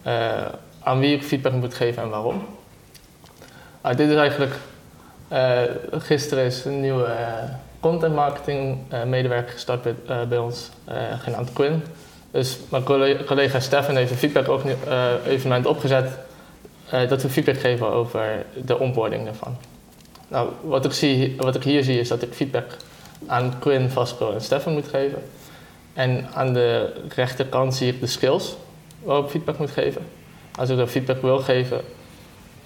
uh, 0.07 0.45
aan 0.83 0.99
wie 0.99 1.15
ik 1.15 1.23
feedback 1.23 1.53
moet 1.53 1.73
geven 1.73 2.03
en 2.03 2.09
waarom. 2.09 2.45
Uh, 3.85 3.95
dit 3.95 4.09
is 4.09 4.15
eigenlijk, 4.15 4.55
gisteren 5.91 6.43
is 6.43 6.65
een 6.65 6.81
nieuwe 6.81 7.15
content 7.81 8.15
marketing 8.15 8.77
medewerker 9.05 9.53
gestart 9.53 9.81
bij, 9.81 10.27
bij 10.27 10.37
ons, 10.37 10.69
genaamd 11.19 11.53
Quinn. 11.53 11.83
Dus 12.31 12.59
mijn 12.69 12.83
collega, 13.25 13.59
Stefan 13.59 13.95
heeft 13.95 14.11
een 14.11 14.17
feedback 14.17 14.63
evenement 15.25 15.65
opgezet 15.65 16.17
dat 17.09 17.21
we 17.21 17.29
feedback 17.29 17.57
geven 17.57 17.91
over 17.91 18.45
de 18.65 18.79
onboarding 18.79 19.25
daarvan. 19.25 19.57
Nou, 20.27 20.49
wat 20.61 20.85
ik, 20.85 20.91
zie, 20.91 21.35
wat 21.37 21.55
ik 21.55 21.63
hier 21.63 21.83
zie 21.83 21.99
is 21.99 22.07
dat 22.07 22.21
ik 22.21 22.33
feedback 22.33 22.65
aan 23.25 23.59
Quinn, 23.59 23.89
Vasco 23.89 24.31
en 24.31 24.41
Stefan 24.41 24.73
moet 24.73 24.87
geven. 24.87 25.23
En 25.93 26.27
aan 26.33 26.53
de 26.53 26.93
rechterkant 27.15 27.75
zie 27.75 27.93
ik 27.93 27.99
de 27.99 28.07
skills 28.07 28.55
waarop 29.03 29.29
feedback 29.29 29.57
moet 29.57 29.71
geven. 29.71 30.01
Als 30.57 30.69
ik 30.69 30.77
dan 30.77 30.87
feedback 30.87 31.21
wil 31.21 31.39
geven, 31.39 31.81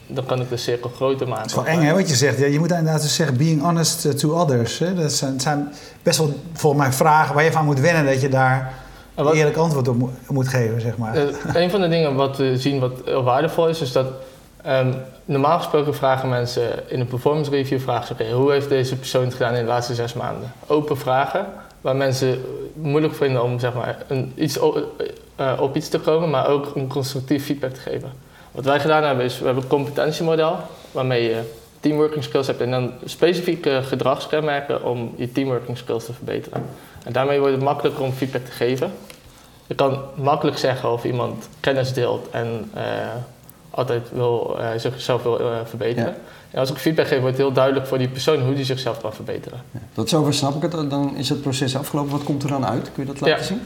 dan 0.08 0.26
kan 0.26 0.42
ik 0.42 0.50
de 0.50 0.58
cirkel 0.58 0.90
groter 0.90 1.28
maken. 1.28 1.42
Het 1.42 1.52
is 1.52 1.58
wel 1.58 1.66
eng 1.66 1.82
hè, 1.82 1.94
wat 1.94 2.10
je 2.10 2.16
zegt. 2.16 2.38
Ja, 2.38 2.46
je 2.46 2.60
moet 2.60 2.72
inderdaad 2.72 3.02
dus 3.02 3.16
zeggen 3.16 3.38
being 3.38 3.62
honest 3.62 4.06
uh, 4.06 4.12
to 4.12 4.40
others. 4.40 4.80
Hè? 4.80 4.94
Dat 4.94 5.12
zijn, 5.12 5.40
zijn, 5.40 5.74
best 6.04 6.18
wel 6.18 6.40
volgens 6.54 6.84
mij 6.84 6.92
vragen 6.92 7.36
waar 7.36 7.44
je 7.44 7.52
van 7.52 7.66
moet 7.66 7.80
wennen 7.80 8.06
dat 8.06 8.22
je 8.22 8.30
daar 8.30 8.74
een 9.16 9.32
eerlijk 9.32 9.58
antwoord 9.58 9.88
op 9.88 10.10
moet 10.28 10.48
geven. 10.48 10.82
Zeg 10.82 10.98
maar. 10.98 11.18
Uh, 11.18 11.24
een 11.54 11.70
van 11.70 11.82
de 11.82 11.88
dingen 11.88 12.16
wat 12.16 12.38
we 12.38 12.58
zien 12.58 12.80
wat 12.80 12.94
heel 13.06 13.24
waardevol 13.24 13.68
is, 13.68 13.82
is 13.82 13.92
dat 13.92 14.08
Um, 14.68 14.96
normaal 15.26 15.58
gesproken 15.58 15.96
vragen 15.96 16.30
mensen 16.30 16.90
in 16.90 17.00
een 17.00 17.08
performance 17.08 17.52
review 17.52 17.80
vragen 17.80 18.08
ze, 18.08 18.14
okay, 18.14 18.32
hoe 18.32 18.52
heeft 18.52 18.70
deze 18.70 18.96
persoon 18.96 19.24
het 19.24 19.34
gedaan 19.34 19.54
in 19.54 19.64
de 19.64 19.70
laatste 19.70 19.96
zes 19.96 20.14
maanden? 20.14 20.54
Open 20.68 20.98
vragen, 20.98 21.46
waar 21.82 21.96
mensen 21.96 22.42
moeilijk 22.74 23.16
vinden 23.16 23.44
om 23.44 23.60
zeg 23.60 23.74
maar, 23.74 23.98
een, 24.08 24.34
iets 24.36 24.58
op, 24.58 25.04
uh, 25.40 25.54
op 25.60 25.76
iets 25.76 25.90
te 25.90 26.00
komen, 26.00 26.30
maar 26.30 26.48
ook 26.48 26.76
om 26.76 26.88
constructief 26.88 27.46
feedback 27.46 27.74
te 27.74 27.80
geven. 27.80 28.12
Wat 28.56 28.66
wij 28.66 28.80
gedaan 28.80 29.04
hebben 29.04 29.26
is, 29.26 29.40
we 29.40 29.46
hebben 29.46 29.64
een 29.64 29.70
competentiemodel 29.70 30.58
waarmee 30.92 31.24
je 31.24 31.42
teamworking 31.80 32.24
skills 32.24 32.48
hebt 32.48 32.62
en 32.62 32.72
dan 32.72 32.92
specifieke 33.06 33.82
gedragskenmerken 33.84 34.84
om 34.84 35.14
je 35.16 35.32
teamworking 35.32 35.78
skills 35.78 36.06
te 36.06 36.14
verbeteren. 36.14 36.64
En 37.04 37.14
daarmee 37.14 37.40
wordt 37.40 37.56
het 37.56 37.64
makkelijker 37.64 38.04
om 38.04 38.12
feedback 38.12 38.46
te 38.46 38.52
geven. 38.52 38.92
Je 39.68 39.76
kan 39.76 40.00
makkelijk 40.16 40.58
zeggen 40.58 40.92
of 40.92 41.04
iemand 41.04 41.50
kennis 41.60 41.94
deelt 41.94 42.28
en 42.32 42.72
uh, 42.76 42.82
altijd 43.70 44.08
wil, 44.12 44.58
uh, 44.60 44.68
zichzelf 44.78 45.24
wil 45.24 45.42
uh, 45.42 45.48
verbeteren. 45.66 46.16
En 46.52 46.60
als 46.60 46.70
ik 46.72 46.78
feedback 46.78 47.08
geef, 47.08 47.20
wordt 47.20 47.38
het 47.38 47.46
heel 47.46 47.56
duidelijk 47.56 47.88
voor 47.88 47.98
die 47.98 48.08
persoon 48.08 48.42
hoe 48.42 48.56
die 48.56 48.66
zichzelf 48.66 49.02
kan 49.02 49.14
verbeteren. 49.14 49.62
Ja. 49.72 49.80
Tot 49.94 50.10
zover 50.10 50.34
snap 50.34 50.56
ik 50.56 50.62
het. 50.62 50.90
Dan 50.90 51.18
is 51.18 51.30
het 51.30 51.42
proces 51.42 51.78
afgelopen. 51.78 52.12
Wat 52.12 52.24
komt 52.24 52.44
er 52.44 52.50
dan 52.50 52.66
uit? 52.66 52.92
Kun 52.94 53.06
je 53.06 53.12
dat 53.12 53.20
laten 53.20 53.38
Ja. 53.38 53.44
zien? 53.44 53.62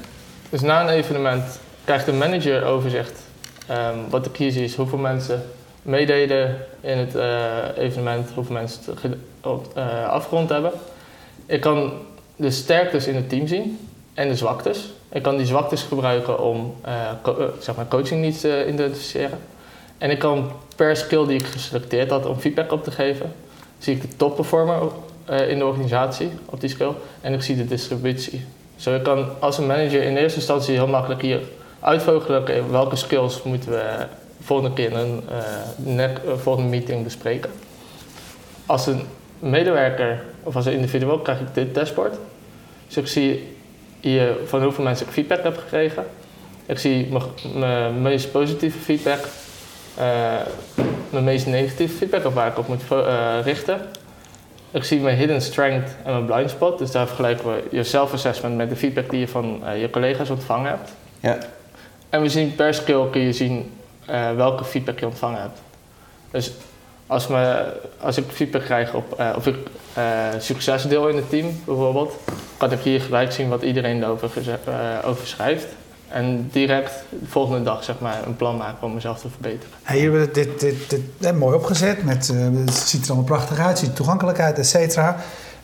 Dus 0.50 0.62
na 0.62 0.82
een 0.82 0.90
evenement 0.90 1.60
krijgt 1.84 2.06
de 2.06 2.14
manager 2.14 2.64
overzicht. 2.66 3.22
Ehm, 3.70 3.98
wat 4.10 4.26
ik 4.26 4.36
hier 4.36 4.64
is 4.64 4.76
hoeveel 4.76 4.98
mensen 4.98 5.44
meededen 5.82 6.56
in 6.82 6.98
het 6.98 7.16
eh, 7.16 7.58
evenement, 7.78 8.30
hoeveel 8.36 8.54
mensen 8.54 8.82
het 9.02 9.16
op- 9.44 9.72
eh, 9.76 10.08
afgerond 10.10 10.50
hebben. 10.50 10.72
Ik 11.46 11.62
kan 11.62 11.92
de 12.36 12.52
sterktes 12.52 13.08
in 13.08 13.16
het 13.16 13.30
team 13.30 13.48
zien 13.48 13.80
en 14.14 14.28
de 14.28 14.36
zwaktes. 14.36 14.90
Ik 15.12 15.22
kan 15.22 15.38
die 15.38 15.46
zwaktes 15.46 15.82
gebruiken 15.82 16.40
om 16.44 16.76
eh, 16.82 16.94
zeg 17.60 17.76
maar 17.76 17.88
coaching 17.88 18.22
needs 18.22 18.42
te 18.42 18.66
identificeren. 18.68 19.40
En 19.98 20.10
ik 20.10 20.20
kan 20.20 20.52
per 20.76 20.96
skill 20.96 21.26
die 21.26 21.40
ik 21.40 21.46
geselecteerd 21.46 22.10
had 22.10 22.26
om 22.26 22.40
feedback 22.40 22.72
op 22.72 22.84
te 22.84 22.92
geven, 22.92 23.34
zie 23.78 23.96
ik 23.96 24.02
de 24.02 24.16
topperformer 24.18 24.82
in 25.48 25.58
de 25.58 25.66
organisatie 25.66 26.30
op 26.46 26.60
die 26.62 26.70
skill 26.70 26.92
en 27.22 27.34
ik 27.34 27.42
zie 27.42 27.56
de 27.56 27.66
distributie. 27.66 28.46
Zo 28.76 28.96
ik 28.96 29.04
kan 29.04 29.28
als 29.40 29.58
een 29.58 29.68
manager 29.68 30.04
in 30.04 30.18
eerste 30.18 30.38
instantie 30.38 30.74
heel 30.74 30.88
makkelijk 30.88 31.22
hier 31.22 31.40
uitvogelen 31.80 32.72
welke 32.72 32.96
skills 32.96 33.44
moeten 33.44 33.72
we 33.72 34.06
volgende 34.42 34.74
keer 34.76 34.92
in 34.92 34.98
een 34.98 35.24
eh, 35.30 35.36
nek- 35.76 36.20
eh, 36.26 36.34
volgende 36.38 36.70
meeting 36.70 37.04
bespreken. 37.04 37.50
Als 38.66 38.88
een 38.88 39.02
medewerker 39.40 40.24
of 40.44 40.56
als 40.56 40.66
een 40.66 40.74
individueel 40.74 41.20
krijg 41.20 41.40
ik 41.40 41.48
dit 41.54 41.76
dashboard. 41.76 42.16
Dus 42.88 42.98
ik 42.98 43.08
zie 43.08 43.56
hier 44.00 44.36
van 44.46 44.64
hoeveel 44.64 44.84
mensen 44.84 45.06
ik 45.06 45.12
feedback 45.12 45.44
heb 45.44 45.58
gekregen. 45.58 46.06
Ik 46.66 46.80
zie 46.80 47.14
mijn- 47.54 48.02
meest 48.02 48.32
positieve 48.32 48.80
feedback, 48.80 49.20
eh, 49.96 50.06
mijn 51.10 51.24
meest 51.24 51.46
negatieve 51.46 51.96
feedback 51.98 52.26
of 52.26 52.34
waar 52.34 52.48
ik 52.48 52.58
op 52.58 52.68
moet 52.68 52.84
richten. 53.44 53.82
Ik 54.72 54.84
zie 54.84 55.00
mijn 55.00 55.18
hidden 55.18 55.42
strength 55.42 55.96
en 56.04 56.12
mijn 56.12 56.26
blind 56.26 56.50
spot. 56.50 56.78
Dus 56.78 56.92
daar 56.92 57.08
vergelijken 57.08 57.46
we 57.48 57.64
je 57.72 57.84
self-assessment 57.84 58.56
met 58.56 58.70
de 58.70 58.76
feedback 58.76 59.10
die 59.10 59.20
je 59.20 59.28
van 59.28 59.62
je 59.80 59.90
collega's 59.90 60.30
ontvangen 60.30 60.70
hebt. 60.70 60.92
Ja. 61.20 61.38
En 62.10 62.22
we 62.22 62.30
zien 62.30 62.56
per 62.56 62.74
skill 62.74 63.10
kun 63.12 63.22
je 63.22 63.34
zien 63.34 63.72
eh, 64.06 64.36
welke 64.36 64.64
feedback 64.64 65.00
je 65.00 65.06
ontvangen 65.06 65.42
hebt. 65.42 65.60
Dus 66.32 66.52
als, 67.08 67.28
me, 67.28 67.74
als 68.00 68.18
ik 68.18 68.24
feedback 68.32 68.64
krijg 68.64 68.94
op 68.94 69.20
eh, 69.20 69.30
of 69.36 69.48
ik 69.48 69.56
eh, 69.94 70.04
succes 70.40 70.84
deel 70.84 71.08
in 71.08 71.16
het 71.16 71.30
team 71.30 71.60
bijvoorbeeld, 71.66 72.16
kan 72.58 72.72
ik 72.72 72.80
hier 72.80 73.02
gelijk 73.02 73.32
zien 73.32 73.50
wat 73.50 73.62
iedereen 73.62 74.04
erover 74.04 74.60
over 75.06 75.28
schrijft. 75.28 75.68
En 76.08 76.50
direct 76.52 76.92
de 77.10 77.28
volgende 77.28 77.64
dag 77.64 77.84
zeg 77.84 78.00
maar, 78.00 78.18
een 78.26 78.36
plan 78.36 78.58
maken 78.58 78.88
om 78.88 78.94
mezelf 78.94 79.20
te 79.20 79.30
verbeteren. 79.30 79.76
Hier 79.88 80.02
hebben 80.02 80.34
dit, 80.34 80.60
dit, 80.60 80.90
dit, 81.18 81.36
mooi 81.36 81.56
opgezet. 81.56 82.04
Met, 82.04 82.34
het 82.66 82.74
ziet 82.74 83.04
er 83.04 83.08
allemaal 83.08 83.26
prachtig 83.26 83.60
uit, 83.60 83.80
ziet 83.80 83.96
toegankelijkheid, 83.96 84.58
et 84.58 84.68
cetera. 84.68 85.18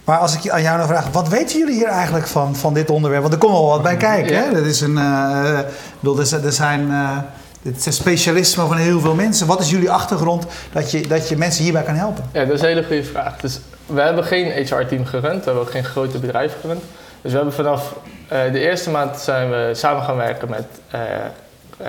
Maar 0.05 0.17
als 0.17 0.35
ik 0.35 0.49
aan 0.49 0.61
jou 0.61 0.77
nou 0.77 0.89
vraag, 0.89 1.11
wat 1.11 1.27
weten 1.27 1.59
jullie 1.59 1.75
hier 1.75 1.87
eigenlijk 1.87 2.27
van, 2.27 2.55
van 2.55 2.73
dit 2.73 2.89
onderwerp? 2.89 3.21
Want 3.21 3.33
er 3.33 3.39
komt 3.39 3.53
wel 3.53 3.65
wat 3.65 3.81
bij 3.81 3.97
kijken. 3.97 4.37
Hè? 4.37 4.53
Dat 4.53 4.65
is 4.65 4.81
een, 4.81 4.97
ik 5.57 5.65
bedoel, 5.99 6.19
er 6.19 6.51
zijn, 6.51 6.91
is 7.61 7.85
een 7.85 7.93
specialisme 7.93 8.65
van 8.65 8.77
heel 8.77 8.99
veel 8.99 9.13
mensen. 9.13 9.47
Wat 9.47 9.59
is 9.59 9.69
jullie 9.69 9.91
achtergrond 9.91 10.45
dat 10.71 10.91
je, 10.91 11.07
dat 11.07 11.29
je 11.29 11.37
mensen 11.37 11.63
hierbij 11.63 11.83
kan 11.83 11.95
helpen? 11.95 12.23
Ja, 12.31 12.45
dat 12.45 12.53
is 12.53 12.61
een 12.61 12.67
hele 12.67 12.83
goede 12.83 13.03
vraag. 13.03 13.37
Dus 13.37 13.59
we 13.85 14.01
hebben 14.01 14.23
geen 14.23 14.65
HR-team 14.65 15.05
gerund, 15.05 15.39
we 15.39 15.45
hebben 15.45 15.61
ook 15.63 15.71
geen 15.71 15.85
grote 15.85 16.19
bedrijven 16.19 16.59
gerund. 16.59 16.83
Dus 17.21 17.31
we 17.31 17.37
hebben 17.37 17.55
vanaf 17.55 17.95
de 18.27 18.59
eerste 18.59 18.89
maand 18.89 19.19
zijn 19.19 19.49
we 19.49 19.71
samen 19.73 20.03
gaan 20.03 20.17
werken 20.17 20.49
met 20.49 20.65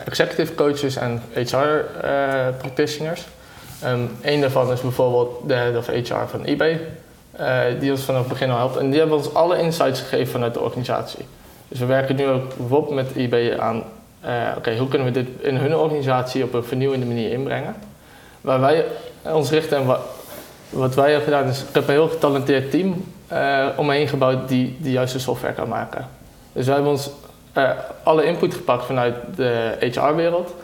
executive 0.05 0.55
coaches 0.55 0.97
en 0.97 1.23
HR-practitioners. 1.35 3.27
Eén 4.21 4.41
daarvan 4.41 4.73
is 4.73 4.81
bijvoorbeeld 4.81 5.49
de 5.49 5.55
head 5.55 5.77
of 5.77 5.87
HR 5.87 6.27
van 6.31 6.45
eBay, 6.45 6.81
eh, 7.37 7.61
die 7.81 7.91
ons 7.91 8.03
vanaf 8.03 8.21
het 8.21 8.29
begin 8.29 8.51
al 8.51 8.57
helpt. 8.57 8.77
En 8.77 8.91
die 8.91 8.99
hebben 8.99 9.17
ons 9.17 9.35
alle 9.35 9.59
insights 9.59 10.01
gegeven 10.01 10.33
vanuit 10.33 10.55
de 10.55 10.61
organisatie. 10.61 11.25
Dus 11.69 11.79
we 11.79 11.87
werken 11.87 12.17
nu 12.17 12.29
ook 12.29 12.57
bijvoorbeeld 12.57 12.95
met 12.95 13.17
eBay 13.17 13.59
aan, 13.59 13.83
eh, 14.21 14.33
oké, 14.57 14.77
hoe 14.77 14.89
kunnen 14.89 15.07
we 15.07 15.13
dit 15.13 15.29
in 15.41 15.57
hun 15.57 15.77
organisatie 15.77 16.45
op 16.45 16.55
een 16.55 16.65
vernieuwende 16.65 17.07
manier 17.07 17.31
inbrengen? 17.31 17.75
Waar 18.41 18.61
wij 18.61 18.85
ons 19.23 19.51
richten 19.51 19.77
en 19.79 19.87
wat, 20.71 20.95
wij 20.95 21.11
hebben 21.11 21.25
gedaan 21.25 21.49
is, 21.49 21.61
ik 21.61 21.75
heb 21.75 21.89
een 21.89 21.95
heel 21.95 22.09
getalenteerd 22.09 22.71
team 22.71 23.05
eh 23.27 23.67
om 23.77 23.87
me 23.87 23.95
heen 23.95 24.09
gebouwd 24.09 24.49
die 24.49 24.77
de 24.81 24.91
juiste 24.91 25.19
software 25.19 25.55
kan 25.55 25.69
maken. 25.69 26.09
Dus 26.53 26.67
wij 26.67 26.75
hebben 26.75 26.93
ons 26.93 27.11
alle 28.03 28.25
input 28.25 28.55
gepakt 28.55 28.85
vanuit 28.85 29.15
de 29.37 29.77
HR-wereld 29.81 30.55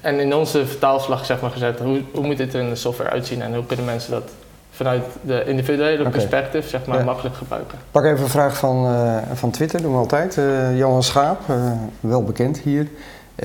en 0.00 0.20
in 0.20 0.34
onze 0.34 0.66
vertaalslag 0.66 1.24
zeg 1.24 1.40
maar, 1.40 1.50
gezet, 1.50 1.78
hoe, 1.78 2.02
hoe 2.12 2.26
moet 2.26 2.36
dit 2.36 2.54
in 2.54 2.68
de 2.68 2.74
software 2.74 3.10
uitzien 3.10 3.42
en 3.42 3.54
hoe 3.54 3.66
kunnen 3.66 3.86
mensen 3.86 4.10
dat 4.10 4.30
vanuit 4.78 5.04
de 5.22 5.44
individuele 5.46 6.08
perspectief 6.08 6.68
zeg 6.68 6.86
maar, 6.86 6.98
Ja. 6.98 7.04
makkelijk 7.04 7.34
gebruiken. 7.36 7.78
Pak 7.90 8.04
even 8.04 8.22
een 8.22 8.28
vraag 8.28 8.56
van, 8.56 8.86
eh, 8.86 9.16
van 9.34 9.50
Twitter, 9.50 9.82
doen 9.82 9.92
we 9.92 9.98
altijd. 9.98 10.38
Eh, 10.38 10.78
Johan 10.78 11.02
Schaap, 11.02 11.40
eh, 11.48 11.72
wel 12.00 12.22
bekend 12.24 12.58
hier. 12.58 12.86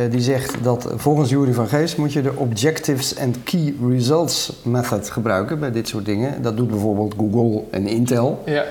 Die 0.10 0.20
zegt 0.22 0.64
dat 0.64 0.94
volgens 0.96 1.30
Jury 1.30 1.54
van 1.54 1.68
Geest 1.68 1.98
moet 1.98 2.14
je 2.14 2.22
de 2.22 2.36
Objectives 2.36 3.20
and 3.20 3.44
Key 3.44 3.74
Results 3.90 4.54
method 4.64 5.10
gebruiken 5.10 5.60
bij 5.60 5.72
dit 5.72 5.88
soort 5.88 6.06
dingen. 6.06 6.42
Dat 6.42 6.58
doet 6.58 6.70
bijvoorbeeld 6.70 7.14
Google 7.18 7.64
en 7.72 7.88
Intel. 7.88 8.44
Ja. 8.46 8.64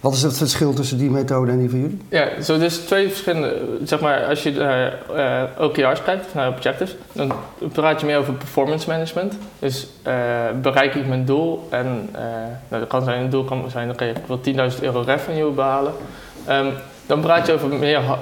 Wat 0.00 0.12
is 0.12 0.22
het 0.22 0.36
verschil 0.36 0.72
tussen 0.74 0.98
die 0.98 1.10
methode 1.10 1.52
en 1.52 1.58
die 1.58 1.70
van 1.70 1.80
jullie? 1.80 1.98
Ja, 2.08 2.42
zo 2.42 2.58
dus 2.58 2.76
twee 2.76 3.08
verschillende, 3.08 3.56
zeg 3.84 4.00
maar, 4.00 4.24
als 4.24 4.42
je 4.42 4.50
naar 4.52 4.92
eh, 5.16 5.64
OKR's 5.64 6.02
kijkt, 6.02 6.26
of 6.26 6.34
naar 6.34 6.48
objectives, 6.48 6.96
dan 7.12 7.32
praat 7.72 8.00
je 8.00 8.06
meer 8.06 8.18
over 8.18 8.32
performance 8.32 8.88
management. 8.88 9.34
Dus 9.58 9.86
eh, 10.02 10.14
bereik 10.62 10.94
ik 10.94 11.06
mijn 11.06 11.24
doel 11.24 11.66
en 11.70 12.08
eh, 12.12 12.20
nou, 12.68 12.80
dat 12.80 12.86
kan 12.86 13.04
zijn, 13.04 13.22
een 13.22 13.30
doel 13.30 13.44
kan 13.44 13.70
zijn, 13.70 13.90
oké, 13.90 14.04
ik 14.04 14.16
wil 14.26 14.40
10.000 14.72 14.80
euro 14.80 15.00
revenue 15.00 15.50
behalen. 15.50 15.92
Ehm, 16.46 16.66
dan 17.06 17.20
praat 17.20 17.46
je 17.46 17.52
over 17.52 17.68
meer 17.68 18.00
ha- 18.00 18.18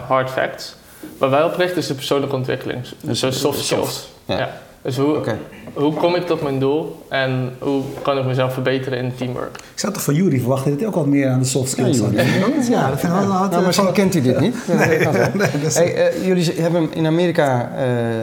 eh, 0.00 0.08
hard 0.08 0.30
facts. 0.30 0.74
Waar 1.18 1.30
wij 1.30 1.42
op 1.44 1.56
richten 1.56 1.76
is 1.78 1.86
de 1.86 1.94
persoonlijke 1.94 2.36
ontwikkeling, 2.36 2.80
dus 3.00 3.18
soft 3.40 3.58
soft. 3.64 4.08
Ja. 4.24 4.50
Dus 4.82 4.96
hoe, 4.96 5.16
Oké. 5.16 5.38
hoe 5.72 5.92
kom 5.94 6.14
ik 6.14 6.26
tot 6.26 6.42
mijn 6.42 6.58
doel 6.58 7.02
en 7.08 7.52
hoe 7.58 7.82
kan 8.02 8.18
ik 8.18 8.24
mezelf 8.24 8.52
verbeteren 8.52 8.98
in 8.98 9.12
teamwork? 9.16 9.56
Ik 9.56 9.62
zou 9.78 9.92
toch 9.92 10.02
van 10.02 10.14
jullie 10.14 10.40
verwachten 10.40 10.70
dat 10.70 10.78
hij 10.78 10.88
ook 10.88 10.94
wat 10.94 11.06
meer 11.06 11.28
aan 11.28 11.38
de 11.38 11.44
soft 11.44 11.70
skills 11.70 11.96
Ja, 11.98 12.02
had. 12.04 12.12
Jury. 12.12 12.70
Ja, 12.70 12.88
dat 12.90 13.00
vind 13.00 13.12
ik 13.12 13.18
wel 13.18 13.50
eh, 13.50 13.66
misschien 13.66 13.92
kent 13.92 14.12
hij 14.12 14.22
dit 14.22 14.40
niet. 14.40 14.56
Ja. 14.68 15.30
Nee, 15.34 15.48
is- 15.64 15.74
Hey, 15.74 15.94
eh, 15.94 16.26
jullie 16.26 16.52
hebben 16.60 16.80
hem 16.82 16.90
in 16.94 17.06
Amerika 17.06 17.70
eh, 17.76 17.82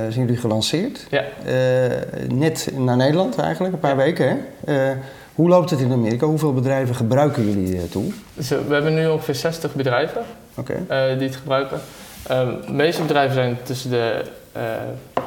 zijn 0.09 0.13
jullie 0.25 0.37
gelanceerd. 0.37 1.07
Ja. 1.09 1.23
Eh, 1.45 1.97
net 2.33 2.71
naar 2.77 2.97
Nederland 2.97 3.37
eigenlijk, 3.37 3.73
een 3.73 3.79
paar 3.79 3.97
weken. 3.97 4.37
Hè? 4.65 4.73
Eh, 4.91 4.97
hoe 5.35 5.49
loopt 5.49 5.69
het 5.69 5.79
in 5.79 5.91
Amerika? 5.91 6.25
Hoeveel 6.25 6.53
bedrijven 6.53 6.95
gebruiken 6.95 7.45
jullie 7.45 7.89
tool? 7.89 8.11
Dus 8.33 8.51
eh, 8.51 8.57
we 8.67 8.73
hebben 8.73 8.93
nu 8.93 9.07
ongeveer 9.07 9.35
60 9.35 9.73
bedrijven. 9.75 10.21
Oké. 10.55 10.73
eh, 10.87 11.17
die 11.17 11.27
het 11.27 11.35
gebruiken. 11.35 11.79
Ehm, 12.27 12.47
de 12.65 12.71
meeste 12.73 13.01
bedrijven 13.01 13.33
zijn 13.35 13.57
tussen 13.63 13.89
de 13.89 14.21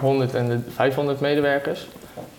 100 0.01 0.35
en 0.35 0.49
de 0.49 0.59
500 0.75 1.21
medewerkers. 1.21 1.89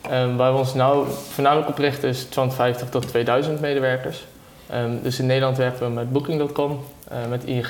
Ehm, 0.09 0.35
waar 0.35 0.51
we 0.53 0.59
ons 0.59 0.73
nou 0.73 1.07
voornamelijk 1.33 1.69
op 1.69 1.77
richten 1.77 2.09
is 2.09 2.23
250 2.23 2.89
tot 2.89 3.07
2000 3.07 3.61
medewerkers. 3.61 4.25
Ehm, 4.69 4.91
dus 5.03 5.19
in 5.19 5.25
Nederland 5.25 5.57
werken 5.57 5.85
we 5.87 5.93
met 5.93 6.11
Booking.com, 6.11 6.79
eh, 7.07 7.17
met 7.29 7.43
ING, 7.43 7.65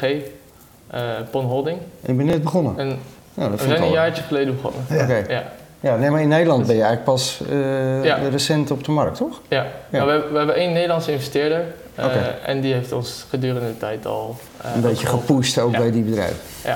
eh 0.87 0.99
Pon 1.31 1.45
Holding. 1.45 1.77
Ik 2.01 2.17
ben 2.17 2.25
net 2.25 2.43
begonnen. 2.43 2.77
En 2.77 2.99
Nou, 3.33 3.49
dat 3.51 3.61
we 3.61 3.67
zijn 3.67 3.81
een 3.81 3.91
jaartje 3.91 4.23
geleden 4.23 4.55
begonnen. 4.55 4.81
Ja. 4.89 5.03
Oké. 5.03 5.23
Ja, 5.33 5.43
Ja, 5.79 5.95
nee, 5.95 6.09
maar 6.09 6.21
in 6.21 6.27
Nederland 6.27 6.65
ben 6.67 6.75
je 6.75 6.81
eigenlijk 6.81 7.03
pas 7.11 7.41
eh, 7.49 8.03
Ja. 8.03 8.15
recent 8.31 8.71
op 8.71 8.83
de 8.83 8.91
markt, 8.91 9.17
toch? 9.17 9.41
ja. 9.47 9.57
Ja. 9.57 9.67
Nou, 9.89 10.05
we, 10.05 10.11
hebben- 10.11 10.31
we 10.31 10.37
hebben 10.37 10.55
één 10.55 10.73
Nederlandse 10.73 11.11
investeerder. 11.11 11.65
eh. 11.95 12.05
En 12.45 12.61
die 12.61 12.73
heeft 12.73 12.91
ons 12.91 13.25
gedurende 13.29 13.67
de 13.67 13.77
tijd 13.77 14.05
al... 14.05 14.35
eh, 14.61 14.75
Een 14.75 14.81
beetje 14.81 15.07
gepusht 15.07 15.57
ook 15.59 15.71
bij 15.77 15.91
die 15.91 16.03
bedrijven. 16.03 16.37
Ja. 16.65 16.75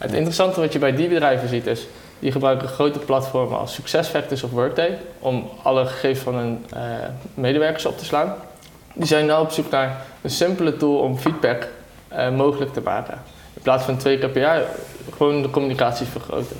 Het 0.00 0.12
interessante 0.12 0.60
wat 0.60 0.72
je 0.72 0.78
bij 0.78 0.94
die 0.94 1.08
bedrijven 1.08 1.48
ziet 1.48 1.66
is, 1.66 1.86
die 2.18 2.32
gebruiken 2.32 2.68
grote 2.68 2.98
platformen 2.98 3.58
als 3.58 3.74
SuccessFactors 3.74 4.42
of 4.42 4.50
Workday 4.50 4.98
om 5.18 5.50
alle 5.62 5.86
gegevens 5.86 6.20
van 6.20 6.34
hun 6.34 6.66
eh, 6.72 6.82
medewerkers 7.34 7.86
op 7.86 7.98
te 7.98 8.04
slaan. 8.04 8.34
Die 8.94 9.06
zijn 9.06 9.26
nu 9.26 9.32
op 9.32 9.50
zoek 9.50 9.70
naar 9.70 10.02
een 10.22 10.30
simpele 10.30 10.76
tool 10.76 10.98
om 10.98 11.18
feedback 11.18 11.68
eh, 12.08 12.30
mogelijk 12.30 12.72
te 12.72 12.80
maken. 12.80 13.22
In 13.54 13.62
plaats 13.62 13.84
van 13.84 13.96
twee 13.96 14.18
keer 14.18 14.28
per 14.28 14.40
jaar 14.40 14.62
gewoon 15.16 15.42
de 15.42 15.50
communicatie 15.50 16.06
vergroten. 16.06 16.56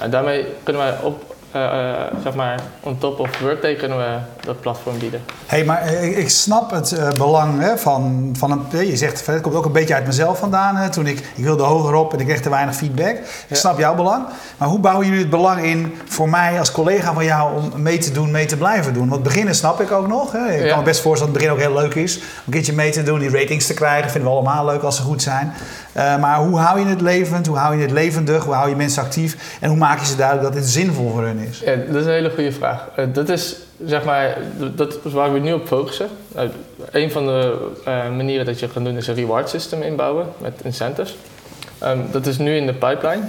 En 0.00 0.10
daarmee 0.10 0.46
kunnen 0.62 0.82
wij 0.82 0.94
op, 1.02 1.35
eh, 1.56 1.90
eh, 1.90 2.12
zeg 2.22 2.34
maar, 2.34 2.60
on 2.80 2.98
top 2.98 3.18
of 3.20 3.38
Workday 3.40 3.74
kunnen 3.74 3.98
we 3.98 4.16
dat 4.46 4.60
platform 4.60 4.98
bieden. 4.98 5.22
hey, 5.46 5.64
maar 5.64 5.82
eh, 5.82 6.04
ik, 6.04 6.16
ik 6.16 6.28
snap 6.30 6.70
het 6.70 6.96
belang 7.18 7.60
hè, 7.60 7.78
van, 7.78 8.34
van 8.38 8.50
een... 8.50 8.86
Je 8.86 8.96
zegt, 8.96 9.26
het 9.26 9.40
komt 9.40 9.54
ook 9.54 9.64
een 9.64 9.72
beetje 9.72 9.94
uit 9.94 10.06
mezelf 10.06 10.38
vandaan. 10.38 10.76
Hè, 10.76 10.90
toen 10.90 11.06
ik, 11.06 11.18
ik 11.34 11.44
wilde 11.44 11.62
hoger 11.62 11.94
op 11.94 12.12
en 12.12 12.20
ik 12.20 12.26
kreeg 12.26 12.40
te 12.40 12.50
weinig 12.50 12.74
feedback. 12.76 13.16
Ik 13.16 13.44
Ja. 13.48 13.56
snap 13.56 13.78
jouw 13.78 13.94
belang. 13.94 14.24
Maar 14.56 14.68
hoe 14.68 14.78
bouwen 14.80 15.04
jullie 15.06 15.20
het 15.20 15.30
belang 15.30 15.62
in 15.64 15.94
voor 16.04 16.28
mij 16.28 16.58
als 16.58 16.72
collega 16.72 17.12
van 17.12 17.24
jou... 17.24 17.56
om 17.56 17.82
mee 17.82 17.98
te 17.98 18.12
doen, 18.12 18.30
mee 18.30 18.46
te 18.46 18.56
blijven 18.56 18.92
doen? 18.94 19.08
Want 19.08 19.22
beginnen 19.22 19.54
snap 19.54 19.80
ik 19.80 19.90
ook 19.92 20.06
nog. 20.08 20.32
Hè. 20.32 20.52
Ik 20.52 20.62
Ja. 20.62 20.68
kan 20.68 20.78
me 20.78 20.84
best 20.84 21.00
voorstellen 21.00 21.32
dat 21.32 21.42
het 21.42 21.50
begin 21.52 21.68
ook 21.70 21.74
heel 21.74 21.82
leuk 21.82 21.94
is... 22.04 22.16
om 22.16 22.22
een 22.46 22.52
keertje 22.52 22.72
mee 22.72 22.90
te 22.90 23.02
doen, 23.02 23.18
die 23.18 23.30
ratings 23.30 23.66
te 23.66 23.74
krijgen. 23.74 24.10
Vinden 24.10 24.30
we 24.30 24.36
allemaal 24.36 24.64
leuk 24.64 24.82
als 24.82 24.96
ze 24.96 25.02
goed 25.02 25.22
zijn. 25.22 25.52
Eh, 25.96 26.18
maar 26.18 26.38
hoe 26.38 26.58
hou 26.58 26.78
je 26.78 26.86
het 26.86 27.00
levend? 27.00 27.46
Hoe 27.46 27.56
hou 27.56 27.76
je 27.76 27.82
het 27.82 27.90
levendig? 27.90 28.44
Hoe 28.44 28.54
hou 28.54 28.68
je 28.68 28.76
mensen 28.76 29.02
actief? 29.02 29.58
En 29.60 29.68
hoe 29.68 29.78
maak 29.78 30.00
je 30.00 30.06
ze 30.06 30.16
duidelijk 30.16 30.46
dat 30.46 30.62
dit 30.62 30.70
zinvol 30.70 31.10
voor 31.10 31.22
hun 31.22 31.38
is? 31.38 31.60
Ja, 31.60 31.74
dat 31.76 31.96
is 31.96 32.06
een 32.06 32.12
hele 32.12 32.30
goede 32.30 32.52
vraag. 32.52 32.88
Eh, 32.96 33.04
dat 33.12 33.28
is 33.28 33.56
zeg 33.84 34.04
maar, 34.04 34.36
dat 34.74 34.98
is 35.02 35.12
waar 35.12 35.32
we 35.32 35.38
nu 35.38 35.52
op 35.52 35.66
focussen. 35.66 36.08
Uh, 36.36 36.42
een 36.90 37.10
van 37.10 37.26
de 37.26 37.68
eh, 37.84 37.92
manieren 38.16 38.46
dat 38.46 38.60
je 38.60 38.68
kan 38.68 38.84
doen 38.84 38.96
is 38.96 39.06
een 39.06 39.14
reward 39.14 39.48
system 39.48 39.82
inbouwen 39.82 40.26
met 40.38 40.60
incentives. 40.62 41.16
Ehm, 41.78 41.98
dat 42.10 42.26
is 42.26 42.38
nu 42.38 42.56
in 42.56 42.66
de 42.66 42.72
pipeline. 42.72 43.22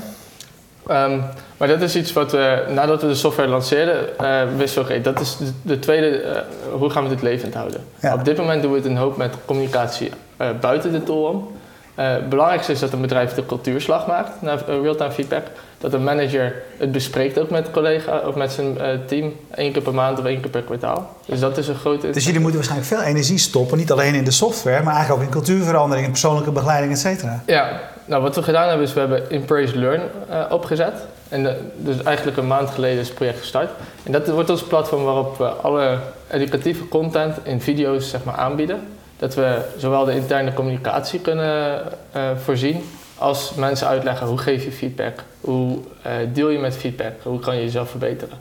Ehm, 0.88 1.20
maar 1.58 1.68
dat 1.68 1.82
is 1.82 1.96
iets 1.96 2.14
wat 2.14 2.32
we, 2.32 2.66
nadat 2.70 3.02
we 3.02 3.08
de 3.08 3.16
software 3.16 3.50
lanceerden, 3.50 4.20
eh, 4.20 4.42
wisten 4.58 4.86
we, 4.86 4.90
oké, 4.90 5.02
dat 5.02 5.20
is 5.20 5.38
de, 5.38 5.46
de 5.62 5.80
tweede, 5.80 6.44
hoe 6.72 6.90
gaan 6.90 7.04
we 7.04 7.10
dit 7.10 7.22
levend 7.22 7.54
houden? 7.54 7.82
Ja. 8.00 8.14
Op 8.14 8.26
dit 8.26 8.38
moment 8.38 8.62
doen 8.62 8.72
we 8.72 8.78
het 8.78 8.86
een 8.86 8.98
hoop 8.98 9.18
met 9.18 9.36
communicatie 9.46 10.12
buiten 10.60 10.92
de 10.92 11.04
tool 11.04 11.24
om. 11.24 11.57
Eh, 11.98 12.12
het 12.12 12.30
belangrijkste 12.30 12.72
is 12.72 12.80
dat 12.80 12.92
een 12.94 13.02
bedrijf 13.02 13.34
de 13.34 13.46
cultuurslag 13.46 14.08
maakt 14.08 14.42
naar 14.42 14.58
eh, 14.68 14.82
real-time 14.82 15.12
feedback. 15.12 15.44
Dat 15.78 15.94
een 15.94 16.04
manager 16.04 16.56
het 16.78 16.92
bespreekt 16.92 17.40
ook 17.40 17.50
met 17.50 17.72
collega 17.72 18.18
of 18.18 18.36
met 18.36 18.52
zijn 18.52 18.78
eh, 18.80 18.90
team 19.08 19.34
één 19.56 19.72
keer 19.72 19.82
per 19.82 19.94
maand 19.94 20.20
of 20.20 20.26
één 20.26 20.42
keer 20.42 20.50
per 20.52 20.62
kwartaal. 20.62 21.10
Dus 21.26 21.40
dat 21.40 21.58
is 21.58 21.68
een 21.68 21.76
grote. 21.76 22.10
Dus 22.10 22.24
jullie 22.26 22.40
moeten 22.40 22.60
waarschijnlijk 22.60 22.92
veel 22.94 23.02
energie 23.02 23.38
stoppen, 23.38 23.78
niet 23.78 23.92
alleen 23.92 24.14
in 24.16 24.24
de 24.24 24.32
software, 24.32 24.84
maar 24.84 24.94
eigenlijk 24.94 25.22
ook 25.22 25.28
in 25.28 25.34
cultuurverandering, 25.42 26.06
in 26.06 26.12
persoonlijke 26.12 26.52
begeleiding, 26.52 26.92
et 26.94 27.00
cetera. 27.00 27.44
Ja, 27.46 27.80
nou 28.06 28.22
wat 28.22 28.36
we 28.36 28.44
gedaan 28.44 28.68
hebben 28.68 28.86
is 28.88 28.94
we 28.94 29.00
hebben 29.00 29.30
Embrace 29.30 29.78
Learn 29.80 30.02
opgezet. 30.50 30.94
En 31.30 31.44
de- 31.44 31.58
dus 31.78 32.04
eigenlijk 32.04 32.38
een 32.38 32.48
maand 32.48 32.70
geleden 32.70 33.00
is 33.00 33.06
het 33.08 33.16
project 33.16 33.40
gestart. 33.40 33.70
En 34.04 34.12
dat 34.12 34.28
wordt 34.28 34.50
ons 34.50 34.64
platform 34.64 35.04
waarop 35.04 35.38
we 35.38 35.46
alle 35.48 35.98
educatieve 36.32 36.88
content 36.88 37.36
in 37.44 37.62
video's 37.62 38.10
zeg 38.10 38.24
maar, 38.24 38.36
aanbieden. 38.36 38.80
Dat 39.18 39.36
we 39.36 39.62
zowel 39.78 40.06
de 40.06 40.16
interne 40.16 40.54
communicatie 40.54 41.20
kunnen 41.20 41.82
eh, 42.12 42.30
voorzien, 42.44 42.84
als 43.18 43.54
mensen 43.54 43.88
uitleggen 43.88 44.28
hoe 44.28 44.38
geef 44.38 44.64
je 44.64 44.72
feedback, 44.72 45.24
hoe 45.42 45.78
eh, 46.02 46.12
deel 46.34 46.50
je 46.50 46.60
met 46.60 46.76
feedback, 46.76 47.14
hoe 47.24 47.40
kan 47.40 47.56
je 47.56 47.62
jezelf 47.62 47.90
verbeteren. 47.90 48.38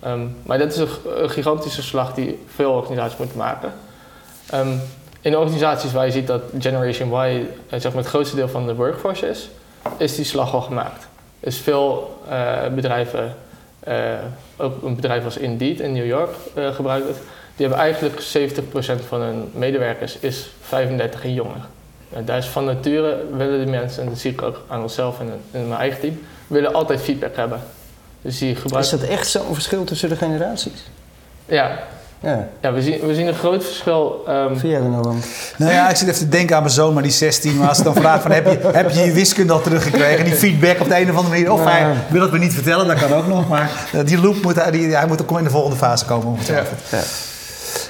Ehm, 0.00 0.26
maar 0.42 0.58
dat 0.58 0.72
is 0.72 0.76
een, 0.76 1.30
gigantische 1.30 1.82
slag 1.82 2.14
die 2.14 2.44
veel 2.54 2.72
organisaties 2.72 3.18
moeten 3.18 3.38
maken. 3.38 3.72
Ehm, 4.50 4.76
in 5.20 5.36
organisaties 5.36 5.92
waar 5.92 6.06
je 6.06 6.12
ziet 6.12 6.26
dat 6.26 6.42
Generation 6.58 7.26
Y 7.26 7.46
eh, 7.68 7.80
zeg 7.80 7.92
het 7.92 8.06
grootste 8.06 8.36
deel 8.36 8.48
van 8.48 8.66
de 8.66 8.74
workforce 8.74 9.28
is, 9.28 9.48
is 9.96 10.14
die 10.14 10.24
slag 10.24 10.54
al 10.54 10.60
gemaakt. 10.60 11.06
Dus 11.40 11.58
veel 11.58 12.18
bedrijven, 12.74 13.36
ook 14.56 14.82
een 14.82 14.94
bedrijf 14.94 15.24
als 15.24 15.36
Indeed 15.36 15.80
in 15.80 15.92
New 15.92 16.06
York 16.06 16.30
gebruikt 16.54 17.08
het, 17.08 17.16
die 17.56 17.66
hebben 17.66 17.84
eigenlijk 17.84 18.20
70% 19.02 19.08
van 19.08 19.20
hun 19.20 19.50
medewerkers 19.54 20.16
is 20.20 20.50
35 20.62 21.24
en 21.24 21.34
jonger. 21.34 21.60
En 22.12 22.24
daar 22.24 22.38
is 22.38 22.46
van 22.46 22.64
nature 22.64 23.16
willen 23.36 23.64
de 23.64 23.70
mensen, 23.70 24.02
en 24.02 24.08
dat 24.08 24.18
zie 24.18 24.30
ik 24.32 24.42
ook 24.42 24.60
aan 24.68 24.82
onszelf 24.82 25.20
en 25.20 25.26
in 25.50 25.68
mijn 25.68 25.80
eigen 25.80 26.00
team, 26.00 26.20
willen 26.46 26.74
altijd 26.74 27.00
feedback 27.00 27.36
hebben. 27.36 27.60
Dus 28.22 28.38
die 28.38 28.56
Is 28.78 28.90
dat 28.90 29.02
echt 29.02 29.26
zo'n 29.28 29.54
verschil 29.54 29.84
tussen 29.84 30.08
de 30.08 30.16
generaties? 30.16 30.90
Ja, 31.46 31.78
Ja, 32.20 32.48
ja 32.60 32.72
we, 32.72 32.82
zien, 32.82 33.00
we 33.06 33.14
zien 33.14 33.26
een 33.26 33.34
groot 33.34 33.64
verschil. 33.64 34.22
ehm, 34.26 34.48
vind 34.56 34.72
jij 34.72 34.80
er 34.80 34.88
nou 34.88 35.08
aan? 35.08 35.22
Nou 35.56 35.72
ja, 35.72 35.88
ik 35.90 35.96
zit 35.96 36.08
even 36.08 36.18
te 36.20 36.28
denken 36.28 36.56
aan 36.56 36.62
mijn 36.62 36.74
zoon, 36.74 36.94
maar 36.94 37.02
die 37.02 37.12
16. 37.12 37.56
Maar 37.56 37.68
als 37.68 37.78
ik 37.78 37.84
dan 37.84 37.94
vraag 37.94 38.22
van, 38.22 38.30
heb 38.30 38.44
je, 38.44 38.68
heb 38.72 38.90
je 38.90 39.00
je 39.00 39.12
wiskunde 39.12 39.52
al 39.52 39.60
teruggekregen? 39.60 40.24
Die 40.24 40.34
feedback 40.34 40.80
op 40.80 40.88
de 40.88 40.96
een 41.00 41.10
of 41.10 41.16
andere 41.16 41.28
manier. 41.34 41.52
Of 41.52 41.64
Ja. 41.64 41.70
hij 41.70 41.94
wil 42.10 42.22
het 42.22 42.32
me 42.32 42.38
niet 42.38 42.54
vertellen, 42.54 42.86
dat 42.86 42.98
kan 42.98 43.12
ook 43.12 43.26
nog. 43.26 43.48
Maar 43.48 43.70
eh, 43.92 44.00
die 44.04 44.20
loop 44.20 44.42
moet, 44.42 44.54
hij- 44.54 44.70
die, 44.70 44.94
hij 44.96 45.06
moet 45.06 45.22
ook 45.22 45.38
in 45.38 45.44
de 45.44 45.50
volgende 45.50 45.76
fase 45.76 46.04
komen 46.04 46.26
ongetwijfeld. 46.26 46.78
Ja. 46.90 46.98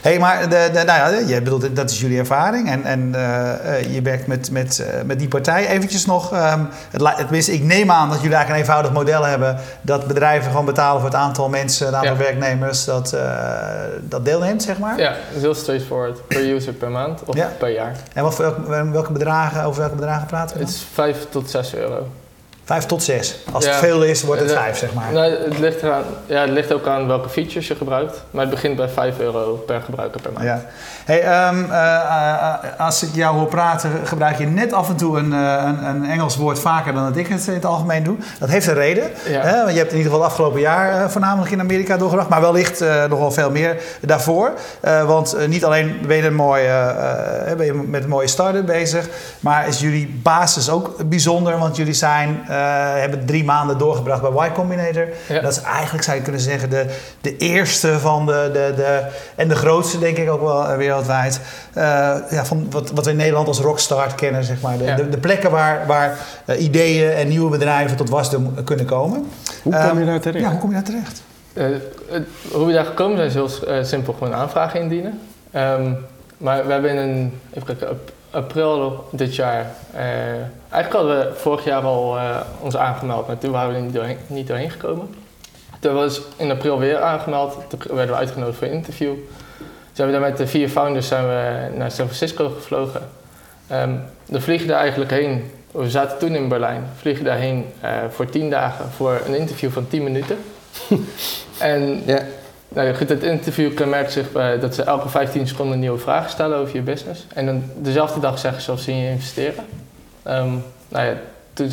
Hey, 0.05 0.19
maar 0.19 0.49
de, 0.49 0.69
de, 0.73 0.83
nou 0.85 1.15
ja, 1.15 1.35
je 1.35 1.43
bedoelt, 1.43 1.77
dat 1.77 1.91
is 1.91 2.01
jullie 2.01 2.19
ervaring. 2.19 2.71
En, 2.71 2.85
en 2.85 3.15
eh, 3.15 3.79
eh, 3.79 3.95
je 3.95 4.03
werkt 4.03 4.27
met, 4.27 4.51
met, 4.51 4.79
eh, 4.79 5.03
met 5.05 5.19
die 5.19 5.29
partij. 5.29 5.69
Eventjes 5.69 6.07
nog, 6.07 6.33
ehm, 6.33 6.65
het, 6.91 7.17
tenminste, 7.17 7.53
ik 7.53 7.63
neem 7.63 7.91
aan 7.91 8.09
dat 8.09 8.21
jullie 8.21 8.37
eigenlijk 8.37 8.49
een 8.49 8.67
eenvoudig 8.69 8.93
model 8.93 9.23
hebben. 9.23 9.57
Dat 9.83 10.07
bedrijven 10.07 10.51
gewoon 10.51 10.65
betalen 10.65 11.01
voor 11.01 11.11
het 11.11 11.19
aantal 11.19 11.49
mensen, 11.49 11.87
het 11.87 11.95
aantal 11.95 12.13
Ja. 12.13 12.19
werknemers 12.19 12.85
dat, 12.85 13.13
eh, 13.13 13.23
dat 14.01 14.25
deelneemt, 14.25 14.63
zeg 14.63 14.79
maar. 14.79 14.99
ja, 14.99 15.11
dat 15.11 15.37
is 15.37 15.43
heel 15.43 15.55
straightforward. 15.55 16.27
Per 16.27 16.51
user 16.55 16.73
per 16.73 16.91
maand 16.91 17.21
of 17.25 17.37
Ja. 17.37 17.51
per 17.59 17.71
jaar. 17.71 17.97
En 18.13 18.23
wat, 18.23 18.35
voor 18.35 18.45
welke, 18.45 18.91
welke 18.91 19.13
bedragen, 19.13 19.65
over 19.65 19.81
welke 19.81 19.97
bedragen 19.97 20.27
praten 20.27 20.57
we 20.57 20.63
Het 20.63 20.73
is 20.73 20.87
5 20.93 21.27
tot 21.31 21.51
6 21.51 21.75
euro. 21.75 22.07
Vijf 22.65 22.85
tot 22.87 23.03
zes. 23.03 23.37
Als 23.53 23.67
het 23.67 23.75
veel 23.75 24.03
is, 24.03 24.23
wordt 24.23 24.41
het 24.41 24.51
Eh, 24.51 24.57
vijf, 24.57 24.79
zeg 24.79 24.93
maar. 24.95 25.13
Nou, 25.13 25.33
het, 25.45 25.59
ligt 25.59 25.83
eraan, 25.83 26.03
ja, 26.27 26.41
het 26.41 26.51
ligt 26.51 26.73
ook 26.73 26.87
aan 26.87 27.07
welke 27.07 27.29
features 27.29 27.69
je 27.69 27.75
gebruikt. 27.75 28.23
Maar 28.31 28.41
het 28.43 28.51
begint 28.51 28.77
bij 28.77 28.89
5 28.89 29.19
euro 29.19 29.55
per 29.67 29.81
gebruiker 29.81 30.21
per 30.21 30.33
maand. 30.33 30.45
Ja. 30.47 30.65
Hey, 31.05 31.23
ehm, 31.23 31.65
eh, 31.71 31.95
eh, 31.95 32.55
als 32.79 33.03
ik 33.03 33.09
jou 33.15 33.37
hoor 33.37 33.47
praten, 33.47 33.91
gebruik 34.05 34.39
je 34.39 34.47
net 34.47 34.73
af 34.73 34.89
en 34.89 34.97
toe 34.97 35.19
een, 35.19 35.33
eh, 35.33 35.63
een, 35.65 35.85
een 35.85 36.11
Engels 36.11 36.37
woord 36.37 36.59
vaker 36.59 36.93
dan 36.95 37.05
dat 37.05 37.17
ik 37.17 37.27
het 37.27 37.47
in 37.47 37.55
het 37.55 37.65
algemeen 37.65 38.03
doe. 38.03 38.17
Dat 38.39 38.49
heeft 38.49 38.67
een 38.67 38.75
reden. 38.75 39.11
Ja. 39.29 39.41
Hè? 39.41 39.59
Want 39.63 39.71
je 39.73 39.79
hebt 39.79 39.91
in 39.93 39.97
ieder 39.97 40.13
geval 40.13 40.21
het 40.23 40.31
afgelopen 40.31 40.61
jaar 40.61 41.03
eh, 41.03 41.09
voornamelijk 41.09 41.53
in 41.53 41.61
Amerika 41.61 41.97
doorgebracht, 41.97 42.29
maar 42.29 42.41
wellicht 42.41 42.81
eh, 42.81 43.05
nog 43.05 43.19
wel 43.19 43.31
veel 43.33 43.51
meer 43.51 43.77
daarvoor. 44.01 44.51
Eh, 44.81 45.05
want 45.07 45.33
eh, 45.33 45.49
niet 45.49 45.65
alleen 45.65 45.99
ben 46.07 46.17
je, 46.17 46.23
een 46.27 46.35
mooie, 46.35 46.67
eh, 46.69 47.51
eh, 47.51 47.57
ben 47.57 47.67
je 47.67 47.73
met 47.73 48.03
een 48.03 48.09
mooie 48.09 48.27
start-up 48.29 48.67
bezig, 48.67 49.09
maar 49.41 49.69
is 49.69 49.81
jullie 49.81 50.21
basis 50.23 50.71
ook 50.71 51.09
bijzonder, 51.09 51.59
want 51.59 51.77
jullie 51.77 51.93
zijn, 51.95 52.43
eh, 52.49 52.54
hebben 53.01 53.27
drie 53.27 53.45
maanden 53.45 53.79
doorgebracht 53.79 54.23
bij 54.35 54.49
Y 54.49 54.53
Combinator. 54.53 55.09
Ja. 55.29 55.41
Dat 55.41 55.53
is 55.53 55.61
eigenlijk, 55.63 56.05
zou 56.05 56.17
je 56.17 56.23
kunnen 56.23 56.41
zeggen, 56.41 56.71
de, 56.71 56.87
de 57.21 57.37
eerste 57.37 57.99
van 57.99 58.27
de, 58.27 58.51
de, 58.53 58.73
de. 58.77 59.03
En 59.37 59.49
de 59.49 59.55
grootste, 59.57 59.99
denk 59.99 60.17
ik 60.17 60.31
ook 60.31 60.41
wel 60.41 60.69
eh, 60.69 60.77
wereldwijd. 60.77 61.41
eh, 61.73 61.83
ja, 62.31 62.45
van 62.45 62.67
wat, 62.71 62.91
wat 62.91 63.05
we 63.05 63.11
in 63.11 63.17
Nederland 63.17 63.49
als 63.49 63.61
Rockstart 63.61 64.15
kennen, 64.15 64.45
zeg 64.45 64.61
maar. 64.61 64.79
De, 64.79 64.85
Ja. 64.85 64.97
de, 64.97 65.09
de 65.09 65.19
plekken 65.19 65.51
waar, 65.51 65.87
waar 65.87 66.19
eh, 66.45 66.63
ideeën 66.63 67.11
en 67.13 67.29
nieuwe 67.29 67.51
bedrijven 67.51 67.97
tot 67.97 68.09
wasdom 68.11 68.65
kunnen 68.65 68.87
komen. 68.87 69.27
Hoe 69.63 69.73
kom 69.73 69.83
je 69.83 69.89
Ehm, 69.89 70.07
daar 70.07 70.21
terecht? 70.21 70.45
Ja, 70.45 70.51
hoe 70.51 70.61
kom 70.61 70.69
je 70.69 70.75
daar 70.75 70.85
terecht? 70.85 71.23
Eh, 71.53 71.67
hoe 72.53 72.67
we 72.67 72.73
daar 72.73 72.85
gekomen 72.85 73.17
zijn 73.17 73.29
is 73.29 73.35
heel 73.35 73.69
eh, 73.69 73.85
simpel. 73.85 74.13
Gewoon 74.19 74.35
aanvraag 74.35 74.75
indienen. 74.75 75.21
Ehm, 75.51 75.91
maar 76.39 76.67
we 76.67 76.73
hebben 76.73 76.91
in 76.91 76.97
een, 76.97 77.33
even 77.53 77.67
kijken, 77.67 78.01
april 78.35 79.09
dit 79.11 79.35
jaar... 79.35 79.67
eh, 79.93 80.03
eigenlijk 80.71 80.93
hadden 80.93 81.19
we 81.19 81.35
vorig 81.37 81.65
jaar 81.65 81.83
al 81.83 82.19
eh, 82.19 82.41
ons 82.61 82.77
aangemeld. 82.77 83.27
Maar 83.27 83.39
toen 83.39 83.51
waren 83.51 83.71
we 83.71 83.77
er 83.77 83.83
niet 83.83 83.95
doorheen, 83.95 84.17
niet 84.27 84.47
doorheen 84.47 84.71
gekomen. 84.71 85.15
Toen 85.81 85.95
was 85.95 86.21
in 86.37 86.51
april 86.51 86.79
weer 86.79 87.01
aangemeld. 87.01 87.59
Toen 87.69 87.81
werden 87.87 88.15
we 88.15 88.21
uitgenodigd 88.21 88.59
voor 88.59 88.67
een 88.67 88.73
interview. 88.73 89.13
Zijn 89.93 90.07
we 90.09 90.13
daar 90.13 90.23
met 90.23 90.37
de 90.37 90.47
vier 90.47 90.69
founders 90.69 91.09
zijn 91.09 91.25
we 91.25 91.69
naar 91.77 91.91
San 91.91 92.07
Francisco 92.07 92.49
gevlogen. 92.49 93.09
Dan 94.29 94.41
vliegen 94.41 94.69
daar 94.69 94.79
eigenlijk 94.79 95.11
heen. 95.11 95.51
We 95.71 95.91
zaten 95.91 96.19
toen 96.19 96.35
in 96.35 96.49
Berlijn. 96.49 96.85
Vliegen 96.97 97.25
daarheen 97.25 97.67
eh 97.81 97.91
voor 98.11 98.27
tien 98.27 98.51
dagen 98.51 98.91
voor 98.91 99.21
een 99.27 99.37
interview 99.37 99.71
van 99.71 99.89
10 99.89 100.03
minuten. 100.03 100.37
en 101.59 102.03
Ja. 102.07 102.23
Nou 102.75 102.95
goed, 102.95 103.09
het 103.09 103.23
interview 103.23 103.75
kenmerkt 103.75 104.13
zich 104.13 104.33
bij 104.33 104.59
dat 104.59 104.75
ze 104.75 104.83
elke 104.83 105.09
15 105.09 105.49
seconden 105.49 105.79
nieuwe 105.79 105.99
vragen 105.99 106.31
stellen 106.31 106.59
over 106.59 106.77
je 106.77 106.83
business. 106.83 107.27
En 107.35 107.47
dan 107.47 107.63
dezelfde 107.77 108.21
dag 108.21 108.39
zeggen 108.39 108.63
ze 108.63 108.73
of 108.73 108.81
ze 108.81 108.91
in 108.91 108.97
je 108.97 109.11
investeren. 109.11 109.65
Ehm, 110.23 110.53
nou 110.89 111.07
ja, 111.07 111.15
toen 111.53 111.69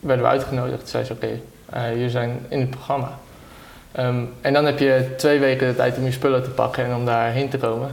werden 0.00 0.24
we 0.24 0.30
uitgenodigd. 0.30 0.88
Zei 0.88 1.04
ze, 1.04 1.12
oké, 1.12 1.40
eh, 1.70 1.90
jullie 1.92 2.10
zijn 2.10 2.38
in 2.48 2.60
het 2.60 2.70
programma. 2.70 3.18
Ehm, 3.92 4.22
en 4.40 4.52
dan 4.52 4.64
heb 4.64 4.78
je 4.78 5.14
twee 5.16 5.38
weken 5.38 5.66
de 5.66 5.74
tijd 5.74 5.96
om 5.96 6.04
je 6.04 6.12
spullen 6.12 6.42
te 6.42 6.50
pakken 6.50 6.84
en 6.84 6.94
om 6.94 7.04
daarheen 7.04 7.48
te 7.48 7.58
komen. 7.58 7.90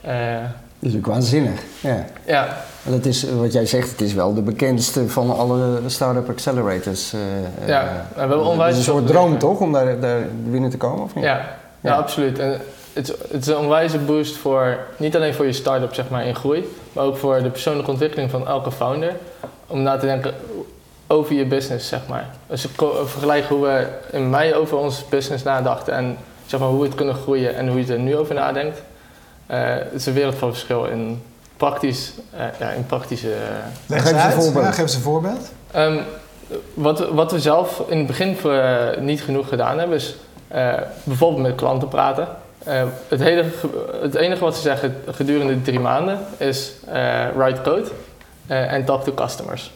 Eh, 0.00 0.36
Dat 0.78 0.90
is 0.90 0.96
ook 0.96 1.06
waanzinnig. 1.06 1.60
Ja. 1.80 2.04
ja, 2.24 2.56
Dat 2.84 3.04
is, 3.04 3.26
eh, 3.26 3.34
wat 3.38 3.52
jij 3.52 3.66
zegt, 3.66 3.90
het 3.90 4.00
is 4.00 4.14
wel 4.14 4.34
de 4.34 4.42
bekendste 4.42 5.08
van 5.08 5.36
alle 5.38 5.78
start-up 5.86 6.28
accelerators. 6.28 7.12
eh, 7.12 7.68
Ja, 7.68 7.82
eh, 7.82 7.88
en 7.90 8.04
we 8.14 8.18
hebben 8.20 8.44
onwijs 8.44 8.70
Het 8.70 8.80
is 8.80 8.86
een 8.86 8.92
soort 8.92 9.06
droom 9.06 9.38
toch, 9.38 9.58
om 9.60 9.72
daar, 9.72 10.00
daar 10.00 10.20
binnen 10.44 10.70
te 10.70 10.76
komen, 10.76 11.04
of 11.04 11.14
niet? 11.14 11.24
Ja, 11.24 11.30
ja. 11.36 11.90
Ja. 11.90 11.94
absoluut. 11.96 12.38
En 12.38 12.60
het, 12.92 13.08
is- 13.08 13.14
het 13.30 13.40
is 13.42 13.46
een 13.46 13.56
onwijze 13.56 13.98
boost 13.98 14.36
voor, 14.36 14.78
niet 14.96 15.16
alleen 15.16 15.34
voor 15.34 15.46
je 15.46 15.52
start-up 15.52 15.94
zeg 15.94 16.08
maar, 16.08 16.26
in 16.26 16.34
groei, 16.34 16.76
maar 16.92 17.04
ook 17.04 17.16
voor 17.16 17.42
de 17.42 17.50
persoonlijke 17.50 17.90
ontwikkeling 17.90 18.30
van 18.30 18.46
elke 18.48 18.70
founder. 18.72 19.16
Om 19.66 19.82
na 19.82 19.96
te 19.96 20.06
denken 20.06 20.34
over 21.06 21.34
je 21.34 21.46
business, 21.46 21.88
zeg 21.88 22.00
maar. 22.08 22.26
Dus 22.46 22.66
vergelijk 23.04 23.44
hoe 23.44 23.62
we 23.62 23.86
in 24.12 24.30
mei 24.30 24.54
over 24.54 24.76
ons 24.76 25.08
business 25.08 25.44
nadachten 25.44 25.94
en 25.94 26.16
zeg 26.46 26.60
maar, 26.60 26.68
hoe 26.68 26.80
we 26.80 26.86
het 26.86 26.94
kunnen 26.94 27.14
groeien 27.14 27.54
en 27.54 27.68
hoe 27.68 27.86
je 27.86 27.92
er 27.92 27.98
nu 27.98 28.16
over 28.16 28.34
nadenkt. 28.34 28.82
Het 29.46 29.92
is 29.94 30.06
een 30.06 30.12
wereld 30.14 30.34
van 30.34 30.48
verschil 30.48 30.84
in, 30.84 31.22
praktisch, 31.68 32.12
eh, 32.36 32.44
ja, 32.58 32.70
in 32.70 32.86
praktische... 32.86 33.32
eh, 33.32 33.36
Leg 33.86 34.02
Geef 34.02 34.12
eens 34.12 34.24
een 34.24 34.32
voorbeeld. 34.42 34.64
Ja, 34.64 34.70
geef 34.70 34.82
eens 34.82 34.94
een 34.94 35.00
voorbeeld. 35.00 35.52
Ehm, 35.70 35.96
wat, 36.74 37.08
wat 37.08 37.32
we 37.32 37.40
zelf 37.40 37.82
in 37.88 37.98
het 37.98 38.06
begin 38.06 38.36
eh, 38.44 38.76
niet 39.00 39.22
genoeg 39.22 39.48
gedaan 39.48 39.78
hebben, 39.78 39.96
is 39.96 40.14
eh, 40.48 40.72
bijvoorbeeld 41.04 41.42
met 41.42 41.54
klanten 41.54 41.88
praten. 41.88 42.28
Eh, 42.64 42.82
het, 43.08 43.20
hele, 43.20 43.44
het 44.02 44.14
enige 44.14 44.44
wat 44.44 44.56
ze 44.56 44.62
zeggen 44.62 44.96
gedurende 45.10 45.54
de 45.54 45.62
drie 45.62 45.80
maanden 45.80 46.18
is 46.36 46.72
eh, 46.88 47.24
write 47.36 47.60
code 47.60 47.88
eh, 48.46 48.72
en 48.72 48.84
talk 48.84 49.04
to 49.04 49.12
customers. 49.14 49.72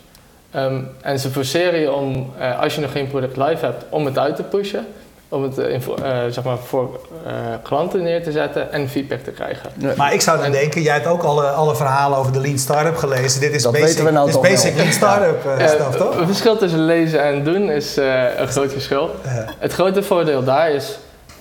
Ehm, 0.51 0.81
en 1.01 1.19
ze 1.19 1.31
forceren 1.31 1.81
je 1.81 1.93
om, 1.93 2.33
eh, 2.39 2.61
als 2.61 2.75
je 2.75 2.81
nog 2.81 2.93
geen 2.93 3.09
product 3.09 3.37
live 3.37 3.65
hebt, 3.65 3.85
om 3.89 4.05
het 4.07 4.19
uit 4.19 4.37
te 4.37 4.43
pushen. 4.43 4.87
Om 5.29 5.43
het 5.43 5.59
eh, 5.59 5.75
eh, 5.75 6.33
zeg 6.33 6.45
maar 6.45 6.59
voor 6.59 7.01
eh, 7.27 7.33
klanten 7.63 8.03
neer 8.03 8.23
te 8.23 8.33
zetten 8.33 8.73
en 8.73 8.89
feedback 8.89 9.19
te 9.21 9.31
krijgen. 9.31 9.71
Maar 9.97 10.13
ik 10.13 10.21
zou 10.21 10.39
dan 10.43 10.51
denken, 10.51 10.83
jij 10.83 10.95
hebt 10.95 11.07
ook 11.07 11.23
alle, 11.23 11.43
alle 11.47 11.77
verhalen 11.77 12.19
over 12.19 12.33
de 12.33 12.41
Lean 12.41 12.59
Startup 12.59 12.97
gelezen. 12.97 13.41
Dit 13.41 13.55
is 13.55 13.63
Dat 13.63 13.73
basic, 13.73 13.89
weten 13.89 14.05
we 14.05 14.11
nou 14.11 14.27
dit 14.27 14.35
is 14.35 14.41
toch 14.41 14.51
basic 14.51 14.73
wel. 14.75 14.83
Lean 14.83 14.93
Startup 14.93 15.45
eh, 15.47 15.65
Eh, 15.65 15.69
stuff, 15.69 15.97
toch? 15.97 16.17
Het 16.17 16.27
verschil 16.27 16.57
tussen 16.57 16.85
lezen 16.85 17.23
en 17.23 17.45
doen 17.45 17.71
is 17.71 17.97
eh, 17.97 18.39
een 18.39 18.49
groot 18.49 18.73
verschil. 18.73 19.11
Ja. 19.25 19.45
Het 19.59 19.73
grote 19.73 20.03
voordeel 20.03 20.45
daar 20.45 20.71
is, 20.71 20.99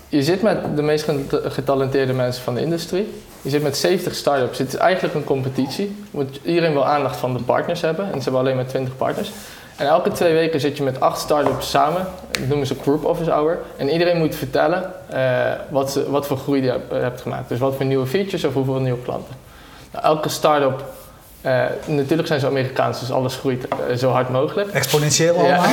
je 0.07 0.23
zit 0.23 0.41
met 0.41 0.57
de 0.75 0.81
meest 0.81 1.03
geta- 1.03 1.49
getalenteerde 1.49 2.13
mensen 2.13 2.43
van 2.43 2.53
de 2.55 2.61
industrie. 2.61 3.21
Je 3.41 3.49
zit 3.49 3.63
met 3.63 3.77
70 3.77 4.15
start-ups. 4.15 4.57
Het 4.57 4.67
is 4.67 4.75
eigenlijk 4.75 5.13
een 5.15 5.23
competitie. 5.23 6.03
Want 6.11 6.39
iedereen 6.43 6.73
wil 6.73 6.85
aandacht 6.85 7.15
van 7.17 7.33
de 7.33 7.43
partners 7.43 7.81
hebben. 7.81 8.05
En 8.05 8.17
ze 8.17 8.23
hebben 8.23 8.39
alleen 8.41 8.55
maar 8.55 8.65
20 8.65 8.97
partners. 8.97 9.31
En 9.75 9.87
elke 9.87 10.11
twee 10.11 10.33
weken 10.33 10.59
zit 10.59 10.77
je 10.77 10.83
met 10.83 10.99
acht 10.99 11.19
start-ups 11.19 11.69
samen. 11.69 12.07
Dat 12.31 12.47
noemen 12.47 12.67
ze 12.67 12.75
Group 12.81 13.05
Office 13.05 13.31
Hour. 13.31 13.59
En 13.77 13.89
iedereen 13.89 14.17
moet 14.17 14.35
vertellen 14.35 14.93
eh, 15.09 15.51
wat, 15.69 15.91
ze, 15.91 16.11
wat 16.11 16.27
voor 16.27 16.37
groei 16.37 16.61
je 16.63 16.79
hebt, 16.89 17.21
gemaakt. 17.21 17.49
Dus 17.49 17.59
wat 17.59 17.75
voor 17.75 17.85
nieuwe 17.85 18.05
features 18.05 18.43
of 18.43 18.53
hoeveel 18.53 18.79
nieuwe 18.79 19.01
klanten. 19.01 19.35
Nou, 19.91 20.05
elke 20.05 20.29
start-up, 20.29 20.83
eh, 21.45 21.63
natuurlijk 21.85 22.27
zijn 22.27 22.39
ze 22.39 22.47
Amerikaans, 22.47 22.99
dus 22.99 23.11
alles 23.11 23.35
groeit 23.35 23.67
eh, 23.67 23.95
zo 23.95 24.09
hard 24.09 24.29
mogelijk. 24.29 24.69
Exponentieel 24.71 25.35
Ja. 25.35 25.41
allemaal. 25.41 25.65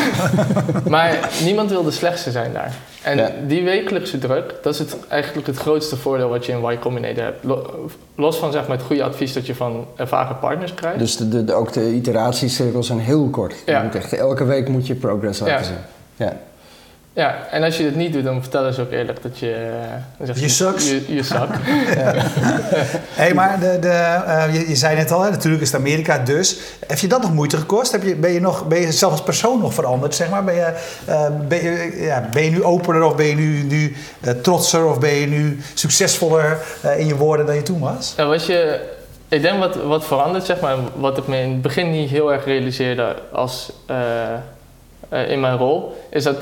Maar 0.89 1.31
niemand 1.45 1.71
wil 1.71 1.83
de 1.83 1.91
slechtste 1.91 2.31
zijn 2.31 2.53
daar. 2.53 2.75
En 3.03 3.17
Ja. 3.17 3.31
die 3.47 3.65
wekelijkse 3.65 4.19
druk, 4.19 4.55
dat 4.63 4.73
is 4.73 4.79
het, 4.79 4.97
eigenlijk 5.09 5.47
het 5.47 5.57
grootste 5.57 5.97
voordeel 5.97 6.29
wat 6.29 6.47
je 6.47 6.53
in 6.53 6.71
Y 6.71 6.79
Combinator 6.79 7.23
hebt. 7.25 7.45
Lo- 7.45 7.89
Los 8.17 8.37
van 8.37 8.53
zeg 8.53 8.67
maar, 8.67 8.77
het 8.77 8.87
goede 8.87 9.03
advies 9.03 9.33
dat 9.33 9.47
je 9.47 9.55
van 9.55 9.87
ervaren 9.97 10.39
partners 10.39 10.75
krijgt. 10.75 10.99
Dus 10.99 11.17
de, 11.17 11.29
de, 11.29 11.45
de- 11.45 11.53
ook 11.55 11.73
de 11.73 11.93
iteratiecirkels 11.95 12.87
zijn 12.87 12.99
heel 13.01 13.29
kort. 13.31 13.55
Je 13.67 13.71
Ja. 13.73 13.83
moet 13.83 13.95
echt, 13.95 14.13
elke 14.13 14.45
week 14.45 14.69
moet 14.69 14.87
je 14.87 14.95
progress 14.95 15.39
laten 15.41 15.55
Ja. 15.57 15.63
zien. 15.63 15.77
Ja. 16.17 16.33
Ja, 17.15 17.47
en 17.51 17.63
als 17.63 17.77
je 17.77 17.85
het 17.85 17.97
niet 17.97 18.13
doet, 18.13 18.25
dan 18.25 18.41
vertellen 18.41 18.75
ze 18.75 18.81
ook 18.81 18.91
eerlijk 18.91 19.23
dat 19.23 19.39
je... 19.39 19.69
eh, 20.19 20.35
Je 20.37 20.49
sucks. 20.49 20.91
Je, 20.91 21.15
je 21.15 21.23
sucks. 21.23 21.57
Hé, 23.23 23.35
maar 23.35 23.61
de, 23.61 23.79
de, 23.81 23.89
eh, 23.89 24.55
je, 24.55 24.69
je 24.69 24.77
zei 24.77 24.97
net 24.97 25.11
al, 25.11 25.23
hè, 25.23 25.31
natuurlijk 25.31 25.63
is 25.63 25.73
het 25.73 25.81
Amerika 25.81 26.19
dus. 26.19 26.59
Heb 26.87 26.99
je 26.99 27.07
dat 27.09 27.23
nog 27.23 27.33
moeite 27.35 27.57
gekost? 27.57 27.93
Heb 27.93 28.03
je, 28.03 28.15
ben, 28.17 28.31
je 28.33 28.41
nog, 28.41 28.67
ben 28.67 28.81
je 28.81 28.93
zelf 28.93 29.13
als 29.13 29.23
persoon 29.23 29.61
nog 29.61 29.75
veranderd? 29.75 30.15
Zeg 30.15 30.31
maar? 30.31 30.45
ben, 30.45 30.55
je, 30.55 30.75
eh, 31.05 31.27
ben, 31.49 31.63
je, 31.63 31.97
ja, 32.01 32.29
ben 32.33 32.45
je 32.45 32.51
nu 32.51 32.65
opener 32.65 33.03
of 33.03 33.17
ben 33.17 33.27
je 33.27 33.35
nu, 33.35 33.63
nu 33.63 33.97
eh, 34.21 34.31
trotser 34.33 34.87
of 34.87 34.99
ben 35.01 35.15
je 35.15 35.27
nu 35.27 35.61
succesvoller 35.75 36.59
in 36.97 37.07
je 37.07 37.17
woorden 37.17 37.47
dan 37.47 37.55
je 37.55 37.63
toen 37.63 37.81
was? 37.81 38.15
Ja, 38.17 38.27
wat 38.27 38.47
je, 38.47 38.81
ik 39.29 39.43
denk 39.43 39.59
wat, 39.59 39.75
wat 39.77 40.05
verandert, 40.05 40.45
zeg 40.45 40.61
maar, 40.61 40.77
wat 40.95 41.19
ik 41.19 41.27
me 41.27 41.41
in 41.41 41.51
het 41.51 41.63
begin 41.63 41.91
niet 41.91 42.11
heel 42.11 42.33
erg 42.33 42.45
realiseerde 42.45 43.15
als, 43.33 43.73
in 45.27 45.41
mijn 45.41 45.57
rol, 45.57 45.97
is 46.11 46.23
dat 46.25 46.37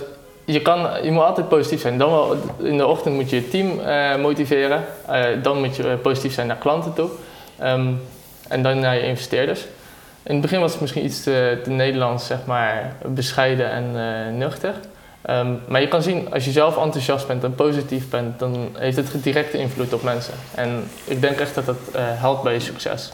je, 0.53 0.63
kan, 0.63 0.89
je 1.03 1.11
moet 1.11 1.23
altijd 1.23 1.49
positief 1.49 1.81
zijn. 1.81 1.99
Dan 1.99 2.11
wel, 2.11 2.37
in 2.59 2.77
de 2.77 2.87
ochtend 2.87 3.15
moet 3.15 3.31
je 3.31 3.37
je 3.37 3.49
team 3.49 3.81
eh, 3.81 4.17
motiveren, 4.17 4.85
Eh, 5.07 5.25
dan 5.43 5.59
moet 5.59 5.77
je 5.77 5.89
eh, 5.89 5.99
positief 6.03 6.35
zijn 6.35 6.47
naar 6.47 6.57
klanten 6.57 6.93
toe 6.93 7.11
Ehm, 7.61 7.93
en 8.49 8.63
dan 8.63 8.79
naar 8.79 8.95
je 8.95 9.03
investeerders. 9.03 9.61
In 10.23 10.33
het 10.33 10.41
begin 10.41 10.61
was 10.61 10.73
het 10.73 10.81
misschien 10.81 11.05
iets 11.05 11.23
te, 11.23 11.61
te 11.65 11.71
Nederlands, 11.71 12.27
zeg 12.27 12.39
maar, 12.45 12.93
bescheiden 13.07 13.71
en 13.71 13.85
eh, 13.95 14.35
nuchter. 14.35 14.75
Ehm, 15.23 15.55
maar 15.69 15.81
je 15.81 15.89
kan 15.89 16.03
zien, 16.03 16.33
als 16.33 16.45
je 16.45 16.51
zelf 16.51 16.77
enthousiast 16.77 17.27
bent 17.27 17.45
en 17.45 17.55
positief 17.55 18.09
bent, 18.09 18.39
dan 18.39 18.69
heeft 18.79 18.97
het 18.97 19.23
directe 19.23 19.59
invloed 19.59 19.93
op 19.93 20.03
mensen. 20.03 20.35
En 20.55 20.91
ik 21.05 21.21
denk 21.21 21.39
echt 21.39 21.55
dat 21.55 21.67
dat 21.67 21.79
helpt 21.95 22.43
bij 22.43 22.53
je 22.53 22.61
succes. 22.61 23.13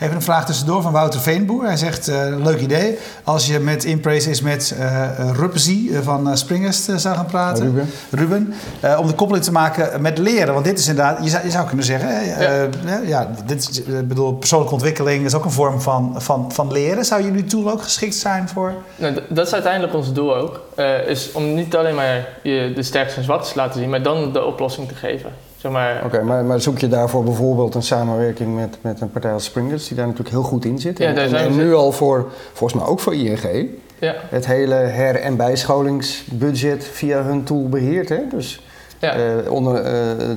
Even 0.00 0.14
een 0.14 0.22
vraag 0.22 0.46
tussendoor 0.46 0.82
van 0.82 0.92
Wouter 0.92 1.20
Veenboer. 1.20 1.64
Hij 1.64 1.76
zegt, 1.76 2.08
eh, 2.08 2.26
leuk 2.42 2.60
idee. 2.60 2.98
Als 3.24 3.46
je 3.46 3.58
met 3.58 3.84
Impraise 3.84 4.30
is 4.30 4.40
met 4.40 4.74
eh 4.78 5.08
Rupzi 5.32 5.90
eh, 5.92 6.00
van 6.00 6.28
eh, 6.30 6.34
Springest 6.36 6.88
eh, 6.88 6.96
zou 6.96 7.16
gaan 7.16 7.26
praten. 7.26 7.64
Ruben. 7.64 7.90
Ruben. 8.10 8.54
eh, 8.80 8.98
om 9.00 9.06
de 9.06 9.12
koppeling 9.14 9.44
te 9.44 9.52
maken 9.52 10.02
met 10.02 10.18
leren. 10.18 10.52
Want 10.54 10.64
dit 10.66 10.78
is 10.78 10.88
inderdaad, 10.88 11.18
je 11.24 11.30
zou, 11.30 11.44
je 11.44 11.50
zou 11.50 11.66
kunnen 11.66 11.84
zeggen... 11.84 12.08
hè, 12.08 12.20
Ja. 12.44 12.68
eh, 12.86 13.08
ja, 13.08 13.30
dit 13.46 13.68
is, 13.70 13.84
eh, 13.84 13.98
ik 13.98 14.08
bedoel, 14.08 14.32
persoonlijke 14.32 14.74
ontwikkeling 14.74 15.24
is 15.24 15.34
ook 15.34 15.44
een 15.44 15.50
vorm 15.50 15.80
van, 15.80 16.14
van, 16.16 16.52
van 16.52 16.72
leren. 16.72 17.04
Zou 17.04 17.22
jullie 17.22 17.44
tool 17.44 17.70
ook 17.70 17.82
geschikt 17.82 18.14
zijn 18.14 18.48
voor... 18.48 18.72
Nou, 18.96 19.18
dat 19.28 19.46
is 19.46 19.52
uiteindelijk 19.52 19.94
ons 19.94 20.12
doel 20.12 20.36
ook. 20.36 20.60
eh, 20.74 21.06
is 21.08 21.32
om 21.32 21.54
niet 21.54 21.76
alleen 21.76 21.94
maar 21.94 22.28
je 22.42 22.72
de 22.74 22.82
sterkste 22.82 23.18
en 23.18 23.24
zwakste 23.24 23.52
te 23.52 23.58
laten 23.58 23.80
zien, 23.80 23.90
maar 23.90 24.02
dan 24.02 24.32
de 24.32 24.44
oplossing 24.44 24.88
te 24.88 24.94
geven. 24.94 25.30
Zeg 25.64 25.72
maar, 25.72 26.02
Oké, 26.04 26.22
maar, 26.22 26.44
maar 26.44 26.60
zoek 26.60 26.78
je 26.78 26.88
daarvoor 26.88 27.24
bijvoorbeeld 27.24 27.74
een 27.74 27.82
samenwerking 27.82 28.54
met, 28.54 28.76
met 28.80 29.00
een 29.00 29.10
partij 29.10 29.32
als 29.32 29.44
Springers, 29.44 29.88
die 29.88 29.96
daar 29.96 30.06
natuurlijk 30.06 30.34
heel 30.34 30.42
goed 30.42 30.64
in 30.64 30.78
zit? 30.78 30.98
Ja, 30.98 31.14
en, 31.14 31.30
daar 31.30 31.50
nu 31.50 31.74
al 31.74 31.92
voor, 31.92 32.32
volgens 32.52 32.80
mij 32.80 32.90
ook 32.90 33.00
voor 33.00 33.14
ING, 33.14 33.68
ja, 33.98 34.14
het 34.28 34.46
hele 34.46 34.74
her- 34.74 35.20
en 35.20 35.36
bijscholingsbudget 35.36 36.84
via 36.84 37.22
hun 37.22 37.44
tool 37.44 37.68
beheert. 37.68 38.08
Hè? 38.08 38.18
Dus 38.30 38.62
ja. 38.98 39.14
eh, 39.14 39.50
onder, 39.52 39.76
eh, 39.76 39.82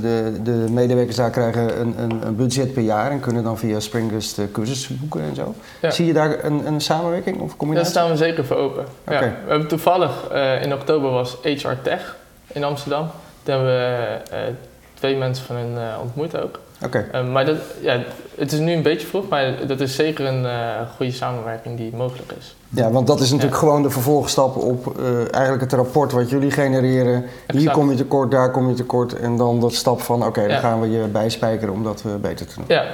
de, 0.02 0.34
de 0.44 0.66
medewerkers 0.72 1.16
daar 1.16 1.30
krijgen 1.30 1.80
een, 1.80 1.96
een, 1.98 2.28
een 2.28 2.36
budget 2.36 2.74
per 2.74 2.84
jaar 2.84 3.12
en 3.12 3.20
kunnen 3.20 3.44
dan 3.44 3.58
via 3.58 3.80
Springers 3.80 4.34
de 4.34 4.52
cursussen 4.52 4.98
boeken 5.00 5.22
en 5.22 5.36
zo. 5.36 5.54
Ja. 5.82 5.92
Zie 5.92 6.06
je 6.06 6.14
daar 6.14 6.44
een, 6.44 6.68
een 6.68 6.82
samenwerking 6.82 7.40
of 7.40 7.48
Daar 7.48 7.58
combinatie? 7.58 7.92
staan 7.92 8.10
we 8.10 8.18
zeker 8.18 8.46
voor 8.46 8.58
open. 8.58 8.86
We 9.04 9.32
hebben 9.48 9.68
toevallig 9.68 10.28
eh, 10.32 10.62
in 10.62 10.74
oktober 10.74 11.12
was 11.12 11.38
HR 11.42 11.82
Tech 11.84 12.18
in 12.48 12.64
Amsterdam. 12.64 13.10
Daar 13.44 13.56
hebben 13.58 13.76
we 13.76 14.54
twee 15.00 15.16
mensen 15.18 15.46
van 15.46 15.56
hen 15.56 15.72
eh, 15.78 16.02
ontmoet 16.02 16.42
ook. 16.42 16.60
Oké. 16.86 17.06
Eh, 17.12 17.28
maar 17.28 17.46
dat, 17.46 17.58
ja, 17.82 18.00
het 18.38 18.52
is 18.52 18.60
nu 18.60 18.72
een 18.74 18.82
beetje 18.82 19.08
vroeg, 19.08 19.28
maar 19.28 19.68
dat 19.68 19.80
is 19.80 19.96
zeker 19.96 20.26
een 20.26 20.46
eh, 20.46 20.60
goede 20.96 21.12
samenwerking 21.12 21.78
die 21.78 21.96
mogelijk 21.96 22.32
is. 22.40 22.56
Ja, 22.70 22.92
want 22.92 23.08
dat 23.08 23.20
is 23.20 23.30
natuurlijk 23.32 23.62
Ja. 23.62 23.68
gewoon 23.68 23.82
de 23.82 23.90
vervolgstap 23.90 24.56
op 24.56 25.00
eigenlijk 25.32 25.64
het 25.64 25.74
rapport 25.74 26.12
wat 26.12 26.30
jullie 26.30 26.52
genereren. 26.52 27.26
Hier 27.48 27.72
kom 27.72 27.90
je 27.92 27.98
tekort, 27.98 28.32
daar 28.32 28.52
kom 28.52 28.70
je 28.70 28.76
tekort. 28.76 29.14
En 29.20 29.38
dan 29.38 29.60
dat 29.60 29.74
stap 29.74 30.02
van, 30.02 30.26
oké, 30.26 30.40
dan 30.42 30.50
Ja. 30.50 30.60
gaan 30.60 30.82
we 30.82 30.90
je 30.92 31.08
bijspijkeren 31.08 31.74
om 31.74 31.84
dat 31.84 32.04
beter 32.22 32.48
te 32.48 32.54
doen. 32.56 32.66
Ja, 32.68 32.86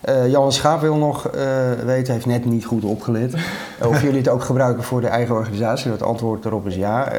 Eh 0.00 0.30
Jan 0.30 0.52
Schaap 0.52 0.80
wil 0.80 0.94
nog 0.96 1.22
weten, 1.84 2.12
heeft 2.12 2.26
net 2.26 2.44
niet 2.44 2.64
goed 2.64 2.84
opgelet, 2.84 3.34
of 3.90 4.02
jullie 4.02 4.18
het 4.18 4.28
ook 4.28 4.42
gebruiken 4.42 4.82
voor 4.82 5.00
de 5.00 5.06
eigen 5.06 5.34
organisatie. 5.34 5.90
Het 5.90 6.02
antwoord 6.02 6.42
daarop 6.42 6.66
is 6.66 6.74
ja. 6.74 7.12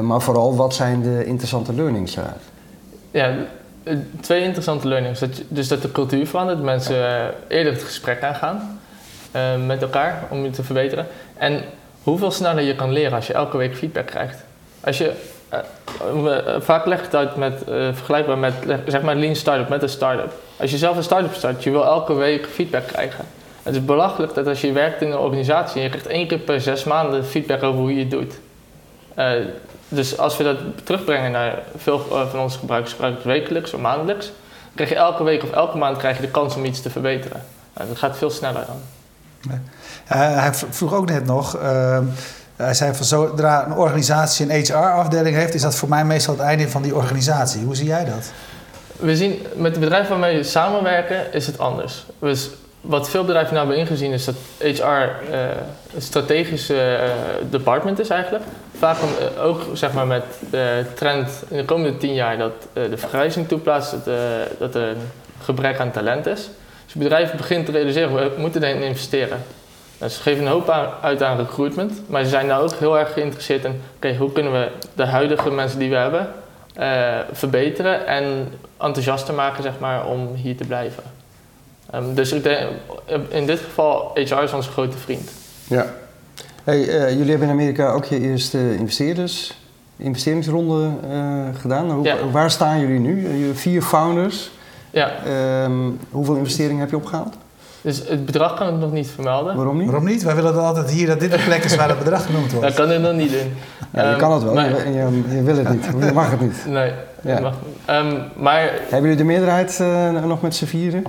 Maar 0.00 0.20
vooral, 0.20 0.56
wat 0.56 0.74
zijn 0.74 1.02
de 1.02 1.24
interessante 1.24 1.74
learnings 1.74 2.16
eruit? 2.16 2.42
Ja 3.20 3.34
twee 4.20 4.42
interessante 4.42 4.88
learnings. 4.88 5.20
Dat, 5.20 5.36
je- 5.36 5.44
dus 5.48 5.68
dat 5.68 5.82
de 5.82 5.92
cultuur 5.92 6.26
verandert, 6.26 6.62
mensen 6.62 6.96
eh, 6.96 7.24
eerder 7.48 7.72
het 7.72 7.82
gesprek 7.82 8.22
aangaan 8.22 8.80
eh, 9.30 9.42
met 9.66 9.82
elkaar 9.82 10.22
om 10.30 10.44
je 10.44 10.50
te 10.50 10.62
verbeteren. 10.62 11.06
En 11.36 11.62
hoeveel 12.02 12.30
sneller 12.30 12.62
je 12.62 12.74
kan 12.74 12.92
leren 12.92 13.12
als 13.12 13.26
je 13.26 13.32
elke 13.32 13.56
week 13.56 13.76
feedback 13.76 14.06
krijgt. 14.06 14.44
Als 14.80 14.98
je, 14.98 15.12
eh, 15.48 15.58
vaak 16.58 16.86
leg 16.86 16.98
ik 16.98 17.04
het 17.04 17.14
uit 17.14 17.36
met, 17.36 17.62
vergelijkbaar 17.92 18.38
met 18.38 18.54
zeg 18.86 19.02
maar 19.02 19.16
lean 19.16 19.34
startup, 19.36 19.68
met 19.68 19.82
een 19.82 19.88
start-up. 19.88 20.32
Als 20.56 20.70
je 20.70 20.78
zelf 20.78 20.96
een 20.96 21.02
start-up 21.02 21.34
start, 21.34 21.62
je 21.64 21.70
wil 21.70 21.84
elke 21.84 22.14
week 22.14 22.46
feedback 22.46 22.86
krijgen. 22.86 23.24
Het 23.62 23.74
is 23.74 23.84
belachelijk 23.84 24.34
dat 24.34 24.46
als 24.46 24.60
je 24.60 24.72
werkt 24.72 25.02
in 25.02 25.10
een 25.10 25.18
organisatie 25.18 25.76
en 25.76 25.82
je 25.82 25.88
krijgt 25.88 26.06
één 26.06 26.26
keer 26.26 26.38
per 26.38 26.60
zes 26.60 26.84
maanden 26.84 27.24
feedback 27.24 27.62
over 27.62 27.80
hoe 27.80 27.94
je 27.94 28.00
het 28.00 28.10
doet. 28.10 28.34
Eh, 29.14 29.30
dus 29.88 30.18
als 30.18 30.36
we 30.36 30.44
dat 30.44 30.58
terugbrengen 30.84 31.30
naar 31.30 31.58
veel 31.76 32.06
eh, 32.10 32.28
van 32.30 32.40
onze 32.40 32.58
gebruikers, 32.58 32.92
gebruiken 32.92 33.22
het 33.22 33.32
wekelijks 33.32 33.74
of 33.74 33.80
maandelijks, 33.80 34.32
krijg 34.74 34.90
je 34.90 34.96
elke 34.96 35.22
week 35.22 35.42
of 35.42 35.50
elke 35.50 35.76
maand 35.76 35.96
krijg 35.96 36.16
je 36.16 36.22
de 36.22 36.30
kans 36.30 36.54
om 36.54 36.64
iets 36.64 36.82
te 36.82 36.90
verbeteren. 36.90 37.42
Nou, 37.74 37.88
dat 37.88 37.98
gaat 37.98 38.16
veel 38.16 38.30
sneller 38.30 38.64
dan. 38.66 38.80
Eh, 40.06 40.38
hij 40.40 40.54
vroeg 40.54 40.94
ook 40.94 41.08
net 41.08 41.26
nog... 41.26 41.56
eh, 41.56 41.98
hij 42.56 42.74
zei 42.74 42.94
van 42.94 43.04
zodra 43.04 43.66
een 43.66 43.72
organisatie 43.72 44.52
een 44.52 44.60
HR-afdeling 44.60 45.36
heeft... 45.36 45.54
is 45.54 45.62
dat 45.62 45.74
voor 45.74 45.88
mij 45.88 46.04
meestal 46.04 46.34
het 46.34 46.42
einde 46.42 46.68
van 46.68 46.82
die 46.82 46.94
organisatie. 46.94 47.64
Hoe 47.64 47.76
zie 47.76 47.86
jij 47.86 48.04
dat? 48.04 48.32
We 48.96 49.16
zien 49.16 49.46
met 49.56 49.74
de 49.74 49.80
bedrijven 49.80 50.10
waarmee 50.10 50.36
we 50.36 50.42
samenwerken 50.42 51.32
is 51.32 51.46
het 51.46 51.58
anders. 51.58 52.06
Dus 52.18 52.50
wat 52.84 53.10
veel 53.10 53.24
bedrijven 53.24 53.54
nou 53.54 53.66
hebben 53.66 53.86
ingezien 53.86 54.12
is 54.12 54.24
dat 54.24 54.34
HR 54.58 54.82
eh, 54.82 55.40
een 55.94 56.02
strategisch 56.02 56.70
eh, 56.70 56.78
department 57.50 57.98
is 57.98 58.08
eigenlijk. 58.08 58.44
Vaak 58.78 58.96
eh, 58.96 59.44
ook 59.44 59.62
zeg 59.72 59.92
maar 59.92 60.06
met 60.06 60.24
de 60.50 60.84
trend 60.94 61.44
in 61.48 61.56
de 61.56 61.64
komende 61.64 61.96
tien 61.96 62.14
jaar 62.14 62.38
dat 62.38 62.52
de 62.72 62.96
vergrijzing 62.96 63.48
toeplaatst, 63.48 63.90
dat, 63.90 64.04
dat 64.58 64.74
er 64.74 64.96
gebrek 65.42 65.78
aan 65.78 65.90
talent 65.90 66.26
is. 66.26 66.40
Dus 66.84 66.92
het 66.92 67.02
bedrijf 67.02 67.32
begint 67.32 67.66
te 67.66 67.72
realiseren, 67.72 68.14
we 68.14 68.30
moeten 68.36 68.62
erin 68.62 68.82
investeren. 68.82 69.38
Nou, 69.98 70.10
ze 70.10 70.22
geven 70.22 70.44
een 70.44 70.50
hoop 70.50 70.70
aan- 70.70 70.92
uit 71.00 71.22
aan 71.22 71.36
recruitment, 71.36 72.02
maar 72.06 72.22
ze 72.22 72.28
zijn 72.28 72.46
nou 72.46 72.62
ook 72.62 72.74
heel 72.78 72.98
erg 72.98 73.12
geïnteresseerd 73.12 73.64
in, 73.64 74.16
hoe 74.16 74.32
kunnen 74.32 74.52
we 74.52 74.68
de 74.94 75.04
huidige 75.04 75.50
mensen 75.50 75.78
die 75.78 75.90
we 75.90 75.96
hebben 75.96 76.28
eh, 76.74 77.18
verbeteren 77.32 78.06
en 78.06 78.52
enthousiaster 78.80 79.34
maken, 79.34 79.62
zeg 79.62 79.72
maar, 79.78 80.06
om 80.06 80.34
hier 80.34 80.56
te 80.56 80.64
blijven. 80.64 81.02
Ehm, 81.94 82.14
dus 82.14 82.32
ik 82.32 82.42
denk, 82.42 82.58
in 83.28 83.46
dit 83.46 83.58
geval, 83.60 84.10
HR 84.14 84.42
is 84.42 84.52
onze 84.52 84.70
grote 84.70 84.98
vriend. 84.98 85.30
Ja. 85.66 85.86
Hey, 86.64 86.88
eh, 86.88 87.10
jullie 87.10 87.30
hebben 87.30 87.48
in 87.48 87.54
Amerika 87.54 87.90
ook 87.90 88.04
je 88.04 88.20
eerste 88.20 88.76
investeerders, 88.76 89.58
investeringsronde 89.96 90.90
eh, 91.10 91.60
gedaan. 91.60 91.90
Hoe, 91.90 92.04
Ja. 92.04 92.14
Waar 92.32 92.50
staan 92.50 92.80
jullie 92.80 92.98
nu? 93.00 93.24
Eh, 93.26 93.38
jullie 93.38 93.54
vier 93.54 93.82
founders. 93.82 94.50
Ja, 94.90 95.10
Ehm, 95.26 95.72
hoeveel 96.10 96.34
investeringen 96.34 96.80
heb 96.80 96.90
je 96.90 96.96
opgehaald? 96.96 97.34
dus 97.80 98.02
het 98.08 98.26
bedrag 98.26 98.54
kan 98.54 98.68
ik 98.68 98.74
nog 98.80 98.92
niet 98.92 99.08
vermelden. 99.14 99.56
Waarom 99.56 99.76
niet? 99.78 99.86
Waarom 99.86 100.04
niet? 100.04 100.22
Wij 100.22 100.34
willen 100.34 100.54
altijd 100.64 100.90
hier 100.90 101.06
dat 101.06 101.20
dit 101.20 101.30
de 101.30 101.38
plek 101.44 101.64
is 101.64 101.76
waar 101.76 101.88
het 101.88 101.98
bedrag 101.98 102.26
genoemd 102.26 102.50
Dat 102.50 102.60
wordt. 102.60 102.74
kan 102.74 102.92
ik 102.92 103.00
nog 103.00 103.12
niet 103.12 103.30
doen. 103.30 103.52
Ja, 103.92 104.02
je 104.02 104.08
Ehm, 104.08 104.18
kan 104.18 104.32
het 104.32 104.42
wel, 104.42 104.54
maar- 104.54 104.68
je, 104.88 104.92
je- 104.92 105.34
je 105.36 105.42
wil 105.42 105.56
het 105.56 105.68
niet. 105.70 105.84
Je 106.06 106.12
mag 106.12 106.30
het 106.30 106.40
niet. 106.40 106.64
Nee, 106.68 106.92
Ja. 107.22 107.32
dat 107.34 107.40
mag 107.40 107.54
niet. 107.66 107.76
Ehm, 107.84 108.14
maar 108.36 108.60
Hebben 108.62 109.00
jullie 109.00 109.16
de 109.16 109.24
meerderheid 109.24 109.80
eh, 109.80 110.10
nog 110.24 110.42
met 110.42 110.54
z'n 110.54 110.64
vieren? 110.64 111.04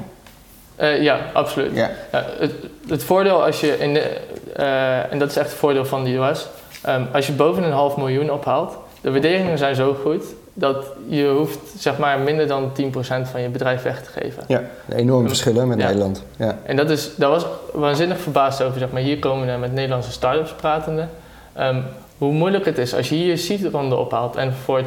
Eh, 0.76 1.02
ja, 1.02 1.20
absoluut. 1.34 1.76
Ja. 1.76 1.90
Ja, 2.12 2.26
het, 2.40 2.52
het 2.88 3.04
voordeel 3.04 3.44
als 3.44 3.60
je 3.60 3.78
in 3.78 3.94
de, 3.94 4.18
eh, 4.56 5.12
en 5.12 5.20
dat 5.20 5.30
is 5.30 5.38
echt 5.38 5.50
het 5.50 5.60
voordeel 5.60 5.86
van 5.86 6.04
de 6.04 6.16
US, 6.16 6.48
ehm, 6.82 7.04
als 7.14 7.28
je 7.28 7.34
boven 7.34 7.64
een 7.64 7.72
half 7.72 7.98
miljoen 7.98 8.32
ophaalt, 8.32 8.78
de 9.02 9.12
waarderingen 9.12 9.58
zijn 9.58 9.76
zo 9.76 9.94
goed 10.04 10.24
dat 10.58 10.86
je 11.08 11.28
hoeft 11.28 11.60
zeg 11.78 11.98
maar 11.98 12.20
minder 12.20 12.48
dan 12.48 12.72
10% 12.74 13.30
van 13.30 13.42
je 13.42 13.50
bedrijf 13.50 13.82
weg 13.84 14.04
te 14.04 14.20
geven. 14.22 14.44
Ja, 14.48 14.64
enorme 14.90 15.28
verschillen 15.28 15.68
met 15.68 15.80
Ja. 15.80 15.86
Nederland. 15.86 16.24
Ja. 16.38 16.58
En 16.64 16.76
dat 16.76 16.90
is, 16.90 17.16
daar 17.16 17.30
was 17.30 17.46
waanzinnig 17.74 18.20
verbaasd 18.20 18.62
over. 18.62 18.80
Zeg 18.80 18.92
maar. 18.92 19.02
Hier 19.02 19.20
komen 19.20 19.54
we 19.54 19.60
met 19.60 19.74
Nederlandse 19.74 20.12
start-ups 20.12 20.52
pratende. 20.52 21.06
Ehm, 21.54 21.80
hoe 22.18 22.32
moeilijk 22.34 22.66
het 22.66 22.78
is 22.78 22.96
als 22.96 23.10
je 23.10 23.16
hier 23.16 23.28
je 23.28 23.38
seedronde 23.38 23.96
ophaalt 23.96 24.36
en 24.36 24.54
voor 24.54 24.82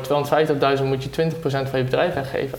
250.000 0.78 0.84
moet 0.84 1.02
je 1.02 1.10
20% 1.10 1.68
van 1.68 1.78
je 1.78 1.84
bedrijf 1.84 2.14
weggeven. 2.14 2.58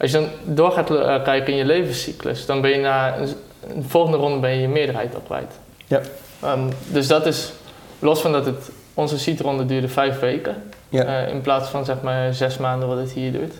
Als 0.00 0.10
je 0.10 0.16
dan 0.18 0.28
door 0.44 0.70
gaat 0.70 0.90
eh, 0.90 1.22
kijken 1.24 1.52
in 1.52 1.58
je 1.58 1.64
levenscyclus, 1.64 2.46
dan 2.46 2.60
ben 2.60 2.70
je 2.70 2.76
na 2.80 3.16
een, 3.18 3.28
een 3.76 3.84
volgende 3.88 4.16
ronde 4.18 4.38
ben 4.40 4.50
je 4.50 4.60
je 4.60 4.68
meerderheid 4.68 5.14
al 5.14 5.20
kwijt. 5.26 5.52
Ja. 5.86 6.00
Ehm, 6.42 6.68
dus 6.86 7.06
dat 7.06 7.26
is, 7.26 7.52
los 7.98 8.20
van 8.20 8.32
dat 8.32 8.46
het, 8.46 8.70
onze 8.94 9.18
seedronde 9.18 9.66
duurde 9.66 9.88
vijf 9.88 10.18
weken, 10.20 10.56
Ja. 10.88 11.04
eh, 11.04 11.32
in 11.34 11.40
plaats 11.40 11.68
van 11.68 11.84
zeg 11.84 11.96
maar 12.02 12.34
zes 12.34 12.56
maanden 12.58 12.88
wat 12.88 12.98
het 12.98 13.10
hier 13.10 13.32
duurt. 13.32 13.54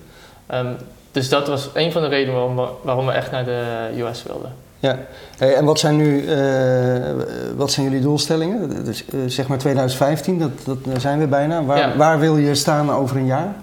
Ehm, 0.47 0.67
dus 1.13 1.29
dat 1.29 1.49
was 1.49 1.69
een 1.75 1.93
van 1.93 2.03
de 2.03 2.09
redenen 2.09 2.35
waarom 2.35 2.57
we, 2.57 2.67
waarom 2.83 3.07
we 3.07 3.13
echt 3.13 3.31
naar 3.31 3.45
de 3.45 3.89
US 3.99 4.23
wilden. 4.23 4.53
Ja. 4.79 4.99
Hey, 5.39 5.55
en 5.55 5.65
wat 5.65 5.79
zijn 5.79 5.97
nu 5.97 6.27
eh, 6.27 7.13
wat 7.57 7.71
zijn 7.71 7.87
jullie 7.87 8.01
doelstellingen? 8.03 8.85
Dus, 8.85 9.05
zeg 9.27 9.47
maar 9.49 9.59
2015, 9.59 10.39
dat, 10.39 10.51
dat, 10.65 11.01
zijn 11.01 11.19
we 11.19 11.27
bijna. 11.27 11.65
Waar, 11.65 11.79
Ja. 11.79 11.97
waar 11.97 12.19
wil 12.19 12.37
je 12.37 12.55
staan 12.55 12.91
over 12.93 13.17
een 13.17 13.27
jaar? 13.27 13.55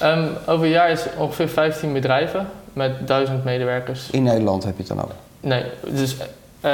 Ehm, 0.00 0.26
over 0.46 0.64
een 0.64 0.70
jaar 0.70 0.90
is 0.90 1.06
ongeveer 1.18 1.48
15 1.48 1.92
bedrijven 1.92 2.48
met 2.72 3.06
1000 3.06 3.44
medewerkers. 3.44 4.10
In 4.10 4.22
Nederland 4.22 4.64
heb 4.64 4.72
je 4.76 4.82
het 4.82 4.88
dan 4.88 5.04
over. 5.04 5.14
Nee, 5.40 5.64
dus 5.86 6.16
eh, 6.60 6.72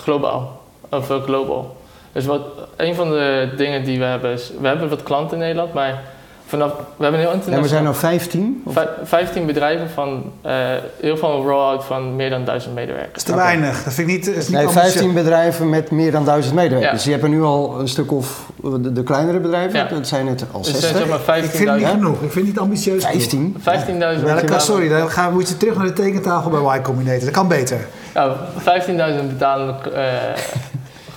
globaal. 0.00 0.62
Of 0.88 1.06
global. 1.06 1.76
Dus 2.12 2.26
wat, 2.26 2.42
een 2.76 2.94
van 2.94 3.10
de 3.10 3.52
dingen 3.56 3.84
die 3.84 3.98
we 3.98 4.04
hebben 4.04 4.32
is, 4.32 4.50
we 4.60 4.66
hebben 4.66 4.88
wat 4.88 5.02
klanten 5.02 5.36
in 5.36 5.42
Nederland, 5.42 5.72
maar 5.72 6.02
vanaf, 6.48 6.72
we 6.96 7.02
hebben 7.02 7.20
een 7.20 7.26
heel 7.44 7.54
En 7.54 7.62
we 7.62 7.68
zijn 7.68 7.82
nou 7.82 7.94
15? 7.94 8.62
Of- 8.64 8.72
Vij- 8.72 8.88
15 9.04 9.46
bedrijven 9.46 9.90
van 9.90 10.32
eh, 10.42 10.52
heel 11.00 11.16
veel 11.16 11.30
een 11.36 11.42
roll-out 11.46 11.84
van 11.84 12.16
meer 12.16 12.30
dan 12.30 12.44
1000 12.44 12.74
Dat 12.74 12.84
medewerkers. 12.84 13.16
is 13.16 13.22
te 13.22 13.34
weinig. 13.34 13.84
Dat 13.84 13.92
vind 13.92 14.08
ik 14.08 14.14
niet, 14.16 14.26
dat 14.26 14.34
is 14.34 14.48
niet 14.48 14.56
Nee, 14.56 14.66
ambitieus. 14.66 14.92
15 14.92 15.14
bedrijven 15.14 15.68
met 15.68 15.90
meer 15.90 16.10
dan 16.12 16.24
1000 16.24 16.54
medewerkers. 16.54 16.90
Ja. 16.90 16.96
Dus 16.96 17.04
je 17.04 17.10
hebt 17.10 17.22
er 17.22 17.28
nu 17.28 17.42
al 17.42 17.80
een 17.80 17.88
stuk 17.88 18.12
of 18.12 18.46
de, 18.62 18.92
de 18.92 19.02
kleinere 19.02 19.38
bedrijven, 19.38 19.78
Ja. 19.78 19.84
dat 19.84 20.06
zijn 20.08 20.26
het 20.26 20.44
al 20.52 20.58
Dus 20.62 20.66
het 20.72 20.76
60. 20.80 20.96
zijn 20.98 21.08
zeg 21.10 21.26
maar 21.26 21.38
Ik 21.38 21.44
vind 21.50 21.68
het 21.68 21.78
niet 21.78 21.86
15.000. 21.86 21.90
genoeg. 21.90 22.14
Ik 22.14 22.18
vind 22.20 22.34
het 22.34 22.44
niet 22.44 22.58
ambitieus 22.58 23.04
genoeg. 23.04 23.20
15? 23.20 23.56
15.000 23.58 24.24
Welke, 24.24 24.40
betalen- 24.40 24.60
sorry, 24.62 24.88
dan 24.88 25.10
gaan 25.10 25.28
we, 25.28 25.34
moet 25.34 25.48
je 25.48 25.56
terug 25.56 25.76
naar 25.76 25.86
de 25.86 25.92
tekentafel 25.92 26.50
bij 26.50 26.78
Y 26.78 26.80
Combinator. 26.82 27.20
Dat 27.24 27.30
kan 27.30 27.48
beter. 27.48 27.86
Ja, 28.14 28.36
15.000 28.58 29.26
betalende 29.28 29.72
eh, 29.94 30.02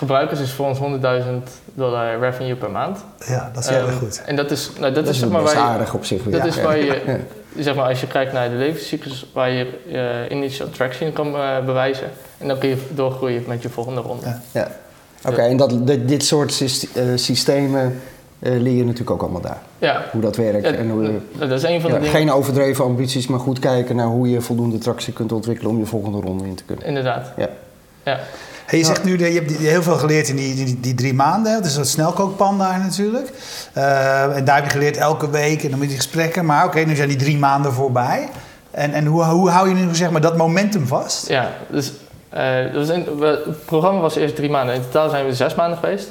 gebruikers 0.02 0.40
is 0.40 0.52
voor 0.52 0.68
ons 0.68 0.80
100.000 0.80 0.84
dollar 1.74 2.20
revenue 2.20 2.56
per 2.56 2.72
maand. 2.72 3.00
Ja, 3.28 3.52
dat 3.54 3.64
is 3.64 3.70
heel 3.70 3.80
Ehm, 3.80 3.88
erg 3.88 3.98
goed. 3.98 4.22
En 4.26 4.36
dat 4.36 4.52
is, 4.52 4.72
nou, 4.80 4.94
dat 4.94 5.06
Dat 5.06 5.14
is 5.14 5.20
zeg 5.20 5.30
maar 5.30 5.42
waar 5.42 5.54
je, 5.54 5.60
aardig 5.60 5.94
op 5.94 6.06
zich. 6.06 6.24
dat 6.24 6.34
ja. 6.42 6.46
is 6.46 6.62
waar 6.62 6.78
je, 6.78 7.20
zeg 7.58 7.76
maar, 7.76 7.88
als 7.88 8.02
je 8.02 8.08
kijkt 8.08 8.34
naar 8.34 8.50
de 8.50 8.56
levenscyclus, 8.56 9.26
waar 9.34 9.50
je 9.50 9.68
eh 9.92 10.38
initial 10.38 10.70
traction 10.70 11.14
kan 11.14 11.36
eh, 11.36 11.66
bewijzen. 11.66 12.08
En 12.38 12.48
dan 12.48 12.58
kun 12.58 12.70
je 12.70 12.78
doorgroeien 12.90 13.44
met 13.48 13.62
je 13.62 13.70
volgende 13.70 14.02
ronde. 14.02 14.26
Ja. 14.26 14.42
Ja. 14.52 14.72
Oké, 15.30 15.42
en 15.42 15.58
dat, 15.58 15.88
dit, 15.88 16.08
dit 16.08 16.24
soort 16.24 16.62
eh, 16.62 17.04
systemen 17.16 18.02
leer 18.40 18.74
je 18.76 18.84
natuurlijk 18.84 19.12
ook 19.12 19.22
allemaal 19.22 19.42
daar. 19.42 19.62
Ja, 19.80 20.06
Hoe 20.12 20.22
dat 20.22 20.36
werkt. 20.36 20.66
En 20.66 20.90
hoe 20.90 21.04
je, 21.04 21.20
dat 21.38 21.52
is 21.52 21.64
een 21.64 21.82
van 21.82 21.92
de 21.92 21.96
dingen. 21.98 22.12
geen 22.12 22.32
overdreven 22.32 22.86
ambities, 22.86 23.28
maar 23.28 23.40
goed 23.40 23.60
kijken 23.60 23.96
naar 23.96 24.06
hoe 24.06 24.30
je 24.30 24.42
voldoende 24.42 24.78
tractie 24.78 25.14
kunt 25.14 25.32
ontwikkelen 25.32 25.72
om 25.72 25.78
je 25.80 25.86
volgende 25.86 26.20
ronde 26.20 26.44
in 26.46 26.56
te 26.56 26.64
kunnen. 26.64 26.86
Inderdaad. 26.86 27.32
Ja. 27.38 27.50
Ja. 28.04 28.20
Hey, 28.72 28.80
je 28.80 28.86
zegt 28.86 29.04
nu, 29.04 29.16
dat 29.16 29.28
je 29.28 29.34
hebt 29.34 29.58
heel 29.58 29.84
veel 29.84 29.96
geleerd 29.98 30.28
in 30.28 30.36
die, 30.36 30.56
die, 30.66 30.80
die 30.80 30.94
drie 30.96 31.14
maanden. 31.14 31.64
Is 31.64 31.76
een 31.76 31.86
snelkookpan 31.86 32.58
daar 32.58 32.80
natuurlijk. 32.80 33.30
Eh, 33.74 34.36
en 34.38 34.46
daar 34.46 34.56
heb 34.56 34.64
je 34.66 34.70
geleerd 34.72 34.98
elke 34.98 35.30
week 35.30 35.64
en 35.64 35.70
dan 35.70 35.80
met 35.80 35.88
die 35.88 35.98
gesprekken. 35.98 36.46
Maar 36.46 36.66
oké, 36.66 36.80
nu 36.80 36.96
zijn 36.96 37.08
die 37.08 37.18
drie 37.18 37.38
maanden 37.38 37.74
voorbij. 37.74 38.30
En, 38.72 38.94
en 38.94 39.06
hoe, 39.06 39.24
hoe 39.24 39.50
hou 39.50 39.70
je 39.70 39.76
nu 39.76 39.96
zeg 39.96 40.12
maar, 40.12 40.22
dat 40.22 40.38
momentum 40.38 40.88
vast? 40.88 41.28
Ja, 41.28 41.50
dus 41.70 41.92
eh, 42.30 42.74
dat 42.74 42.88
we- 42.88 43.44
het 43.46 43.66
programma 43.66 44.00
was 44.00 44.16
eerst 44.16 44.36
drie 44.36 44.50
maanden. 44.50 44.76
In 44.76 44.82
totaal 44.82 45.10
zijn 45.10 45.26
we 45.26 45.36
zes 45.36 45.56
maanden 45.56 45.78
geweest. 45.78 46.08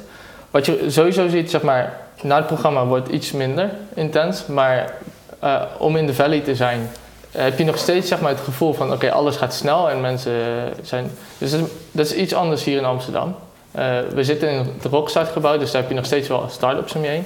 Wat 0.51 0.66
je 0.66 0.85
sowieso 0.88 1.29
ziet, 1.29 1.51
zeg 1.51 1.62
maar, 1.62 1.96
na 2.23 2.37
het 2.37 2.46
programma 2.46 2.87
wordt 2.87 3.09
iets 3.09 3.33
minder 3.33 3.70
intens. 3.94 4.46
Maar 4.46 4.92
eh, 5.38 5.62
om 5.79 5.96
in 5.96 6.07
de 6.07 6.14
valley 6.14 6.40
te 6.40 6.55
zijn, 6.55 6.90
heb 7.30 7.58
je 7.58 7.64
nog 7.64 7.78
steeds 7.78 8.08
zeg 8.08 8.20
maar, 8.20 8.30
het 8.30 8.40
gevoel 8.40 8.72
van... 8.72 8.92
oké, 8.92 9.12
alles 9.12 9.36
gaat 9.36 9.54
snel 9.54 9.90
en 9.90 10.00
mensen 10.00 10.32
eh, 10.32 10.72
zijn... 10.82 11.10
Dus 11.38 11.50
dat 11.92 12.06
is, 12.06 12.14
iets 12.14 12.34
anders 12.34 12.64
hier 12.64 12.78
in 12.78 12.84
Amsterdam. 12.84 13.34
Eh, 13.72 13.98
we 14.14 14.24
zitten 14.24 14.48
in 14.48 14.56
het 14.56 14.84
Rockstart 14.84 15.28
gebouw, 15.28 15.58
dus 15.58 15.70
daar 15.70 15.80
heb 15.80 15.90
je 15.90 15.96
nog 15.96 16.06
steeds 16.06 16.28
wel 16.28 16.46
start-ups 16.48 16.94
om 16.94 17.02
je 17.02 17.08
heen. 17.08 17.24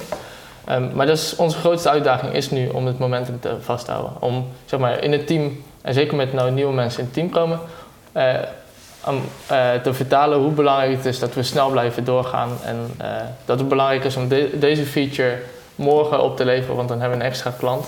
Ehm, 0.65 0.95
maar 0.95 1.05
dat 1.05 1.17
is 1.17 1.35
onze 1.35 1.57
grootste 1.57 1.89
uitdaging 1.89 2.33
is 2.33 2.51
nu 2.51 2.67
om 2.67 2.85
het 2.85 2.99
momentum 2.99 3.39
te 3.39 3.55
vasthouden. 3.61 4.11
Om 4.19 4.47
zeg 4.65 4.79
maar, 4.79 5.03
in 5.03 5.11
het 5.11 5.27
team, 5.27 5.63
en 5.81 5.93
zeker 5.93 6.15
met 6.15 6.33
nou 6.33 6.51
nieuwe 6.51 6.73
mensen 6.73 6.99
in 6.99 7.05
het 7.05 7.13
team 7.13 7.29
komen, 7.29 7.59
eh, 8.11 8.33
eh, 9.47 9.81
te 9.81 9.93
vertalen 9.93 10.37
hoe 10.37 10.51
belangrijk 10.51 10.91
het 10.91 11.05
is 11.05 11.19
dat 11.19 11.33
we 11.33 11.43
snel 11.43 11.69
blijven 11.69 12.03
doorgaan. 12.03 12.49
En 12.63 12.93
eh, 12.97 13.07
dat 13.45 13.59
het 13.59 13.67
belangrijk 13.67 14.03
is 14.03 14.15
om 14.15 14.27
de- 14.27 14.59
deze 14.59 14.85
feature 14.85 15.41
morgen 15.75 16.23
op 16.23 16.37
te 16.37 16.45
leveren, 16.45 16.75
want 16.75 16.89
dan 16.89 16.99
hebben 16.99 17.17
we 17.17 17.23
een 17.23 17.29
extra 17.29 17.53
klant. 17.57 17.87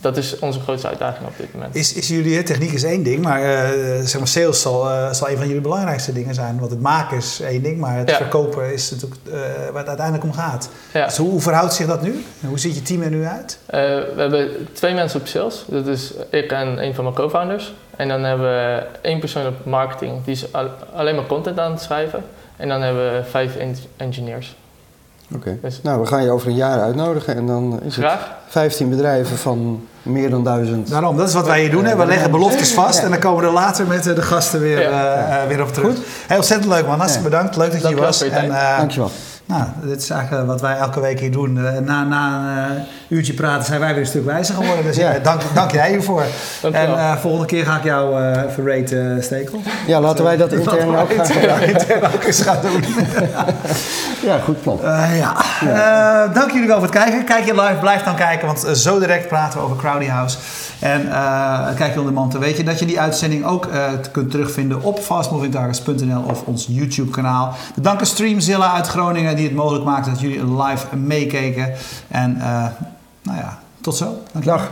Dat 0.00 0.16
is 0.16 0.38
onze 0.38 0.60
grootste 0.60 0.88
uitdaging 0.88 1.26
op 1.28 1.32
dit 1.36 1.52
moment. 1.54 1.74
Is, 1.74 1.92
is 1.92 2.08
jullie, 2.08 2.42
techniek 2.42 2.72
is 2.72 2.82
één 2.82 3.02
ding, 3.02 3.22
maar 3.22 3.42
eh, 3.42 4.00
zeg 4.04 4.18
maar 4.18 4.28
sales 4.28 4.60
zal, 4.60 4.90
eh, 4.90 5.12
zal 5.12 5.28
een 5.30 5.36
van 5.36 5.46
jullie 5.46 5.62
belangrijkste 5.62 6.12
dingen 6.12 6.34
zijn. 6.34 6.58
Want 6.58 6.70
het 6.70 6.80
maken 6.80 7.16
is 7.16 7.40
één 7.40 7.62
ding, 7.62 7.78
maar 7.78 7.96
het 7.98 8.10
Ja. 8.10 8.16
verkopen 8.16 8.72
is 8.72 8.90
natuurlijk 8.90 9.20
eh, 9.26 9.32
waar 9.70 9.78
het 9.78 9.86
uiteindelijk 9.88 10.24
om 10.24 10.32
gaat. 10.32 10.68
Ja. 10.92 11.04
Dus 11.06 11.16
hoe, 11.16 11.30
hoe 11.30 11.40
verhoudt 11.40 11.72
zich 11.74 11.86
dat 11.86 12.02
nu? 12.02 12.24
En 12.42 12.48
Hoe 12.48 12.58
ziet 12.58 12.74
je 12.74 12.82
team 12.82 13.02
er 13.02 13.10
nu 13.10 13.24
uit? 13.24 13.58
We 13.66 14.12
hebben 14.16 14.68
twee 14.72 14.94
mensen 14.94 15.20
op 15.20 15.26
sales. 15.26 15.64
Dat 15.68 15.86
is 15.86 16.12
ik 16.30 16.52
en 16.52 16.82
een 16.84 16.94
van 16.94 17.04
mijn 17.04 17.16
co-founders. 17.16 17.74
En 17.96 18.08
dan 18.08 18.22
hebben 18.22 18.46
we 18.46 18.82
één 19.02 19.18
persoon 19.20 19.46
op 19.46 19.64
marketing. 19.64 20.24
Die 20.24 20.34
is 20.34 20.52
al- 20.52 20.70
alleen 20.94 21.14
maar 21.14 21.26
content 21.26 21.58
aan 21.58 21.70
het 21.72 21.80
schrijven. 21.82 22.24
En 22.56 22.68
dan 22.68 22.82
hebben 22.82 23.12
we 23.12 23.24
vijf 23.30 23.56
en- 23.56 23.76
engineers. 23.96 24.56
Oké. 25.34 25.58
Dus 25.62 25.80
Nou, 25.82 26.00
we 26.00 26.06
gaan 26.06 26.22
je 26.22 26.30
over 26.30 26.48
een 26.48 26.54
jaar 26.54 26.80
uitnodigen 26.80 27.36
en 27.36 27.46
dan 27.46 27.80
is 27.82 27.96
het 27.96 28.04
graag. 28.04 28.30
15 28.48 28.88
bedrijven 28.90 29.36
van 29.36 29.86
meer 30.02 30.30
dan 30.30 30.44
1000. 30.44 30.90
Daarom, 30.90 31.16
dat 31.16 31.28
is 31.28 31.34
wat 31.34 31.46
wij 31.46 31.60
hier 31.60 31.70
doen. 31.70 31.84
Hè. 31.84 31.96
We 31.96 32.06
leggen 32.06 32.30
beloftes 32.30 32.72
vast 32.72 33.02
en 33.02 33.10
dan 33.10 33.18
komen 33.18 33.40
we 33.40 33.46
er 33.46 33.52
later 33.52 33.86
met 33.86 34.06
eh, 34.06 34.14
de 34.14 34.22
gasten 34.22 34.60
weer, 34.60 34.80
Ja. 34.80 35.14
eh, 35.14 35.42
eh, 35.42 35.48
weer 35.48 35.62
op 35.62 35.72
terug. 35.72 35.94
Goed. 35.94 36.04
Heel 36.26 36.36
ontzettend 36.36 36.72
leuk 36.72 36.86
man, 36.86 36.98
hartstikke 36.98 37.28
bedankt. 37.28 37.56
Leuk 37.56 37.72
dat 37.72 37.80
je 37.80 37.86
hier 37.88 37.96
was. 37.96 38.18
voor 38.18 38.26
je 38.26 38.32
En, 38.32 38.50
eh, 38.50 38.76
Dankjewel. 38.78 39.10
Nou, 39.46 39.62
dit 39.82 40.02
is 40.02 40.10
eigenlijk 40.10 40.46
wat 40.46 40.60
wij 40.60 40.76
elke 40.76 41.00
week 41.00 41.20
hier 41.20 41.30
doen. 41.32 41.66
Eh, 41.66 41.78
na, 41.78 42.04
na 42.04 42.38
een 42.68 42.76
eh, 42.76 42.82
uurtje 43.08 43.32
praten 43.32 43.64
zijn 43.66 43.80
wij 43.80 43.92
weer 43.92 44.00
een 44.00 44.06
stuk 44.06 44.24
wijzer 44.24 44.54
geworden. 44.54 44.84
Dus 44.84 44.96
Ja. 45.06 45.14
eh, 45.14 45.24
dank, 45.24 45.40
dank 45.54 45.70
jij 45.72 45.88
hiervoor. 45.90 46.22
En 46.72 46.74
eh, 46.96 47.16
volgende 47.16 47.46
keer 47.46 47.64
ga 47.64 47.76
ik 47.76 47.84
jou 47.84 48.22
eh 48.22 48.42
even 48.50 48.64
raten, 48.64 49.22
Stekel. 49.22 49.60
Ja, 49.86 50.00
laten 50.00 50.24
wij 50.24 50.36
dat 50.36 50.52
intern 50.52 50.96
ook 50.96 51.12
gaan 51.12 51.60
intern 51.60 52.04
ook 52.14 52.24
eens 52.24 52.40
gaan 52.42 52.58
doen. 52.62 52.84
Ja, 54.24 54.38
goed 54.38 54.62
plan. 54.62 54.78
Eh, 54.84 55.18
ja. 55.18 55.36
Eh, 55.60 56.34
dank 56.34 56.50
jullie 56.50 56.66
wel 56.68 56.76
voor 56.78 56.86
het 56.86 56.96
kijken. 56.96 57.24
Kijk 57.24 57.44
je 57.44 57.54
live, 57.54 57.76
blijf 57.80 58.02
dan 58.02 58.14
kijken, 58.16 58.46
want 58.46 58.64
eh, 58.64 58.72
zo 58.72 58.98
direct 58.98 59.28
praten 59.28 59.58
we 59.58 59.64
over 59.64 59.76
Crowdy 59.76 60.06
House. 60.06 60.38
En 60.78 61.12
eh, 61.12 61.66
kijk 61.76 61.92
je 61.94 61.98
onder 62.00 62.04
de 62.04 62.38
weet 62.38 62.56
je 62.56 62.62
dat 62.64 62.78
je 62.78 62.84
die 62.86 63.00
uitzending 63.00 63.44
ook 63.44 63.66
eh, 63.66 63.82
kunt 64.12 64.30
terugvinden 64.30 64.82
op 64.82 64.98
fastmovingtargets.nl 64.98 66.22
of 66.30 66.42
ons 66.44 66.66
YouTube 66.68 67.10
kanaal. 67.10 67.54
We 67.74 67.80
danken 67.80 68.06
Streamzilla 68.06 68.72
uit 68.72 68.86
Groningen 68.86 69.35
die 69.36 69.46
het 69.46 69.54
mogelijk 69.54 69.84
maakte 69.84 70.10
dat 70.10 70.20
jullie 70.20 70.62
live 70.62 70.96
meekeken. 70.96 71.72
En 72.08 72.40
eh, 72.40 72.66
nou 73.22 73.38
ja, 73.38 73.58
tot 73.80 73.96
zo. 73.96 74.22
Dank. 74.32 74.44
Dag. 74.44 74.70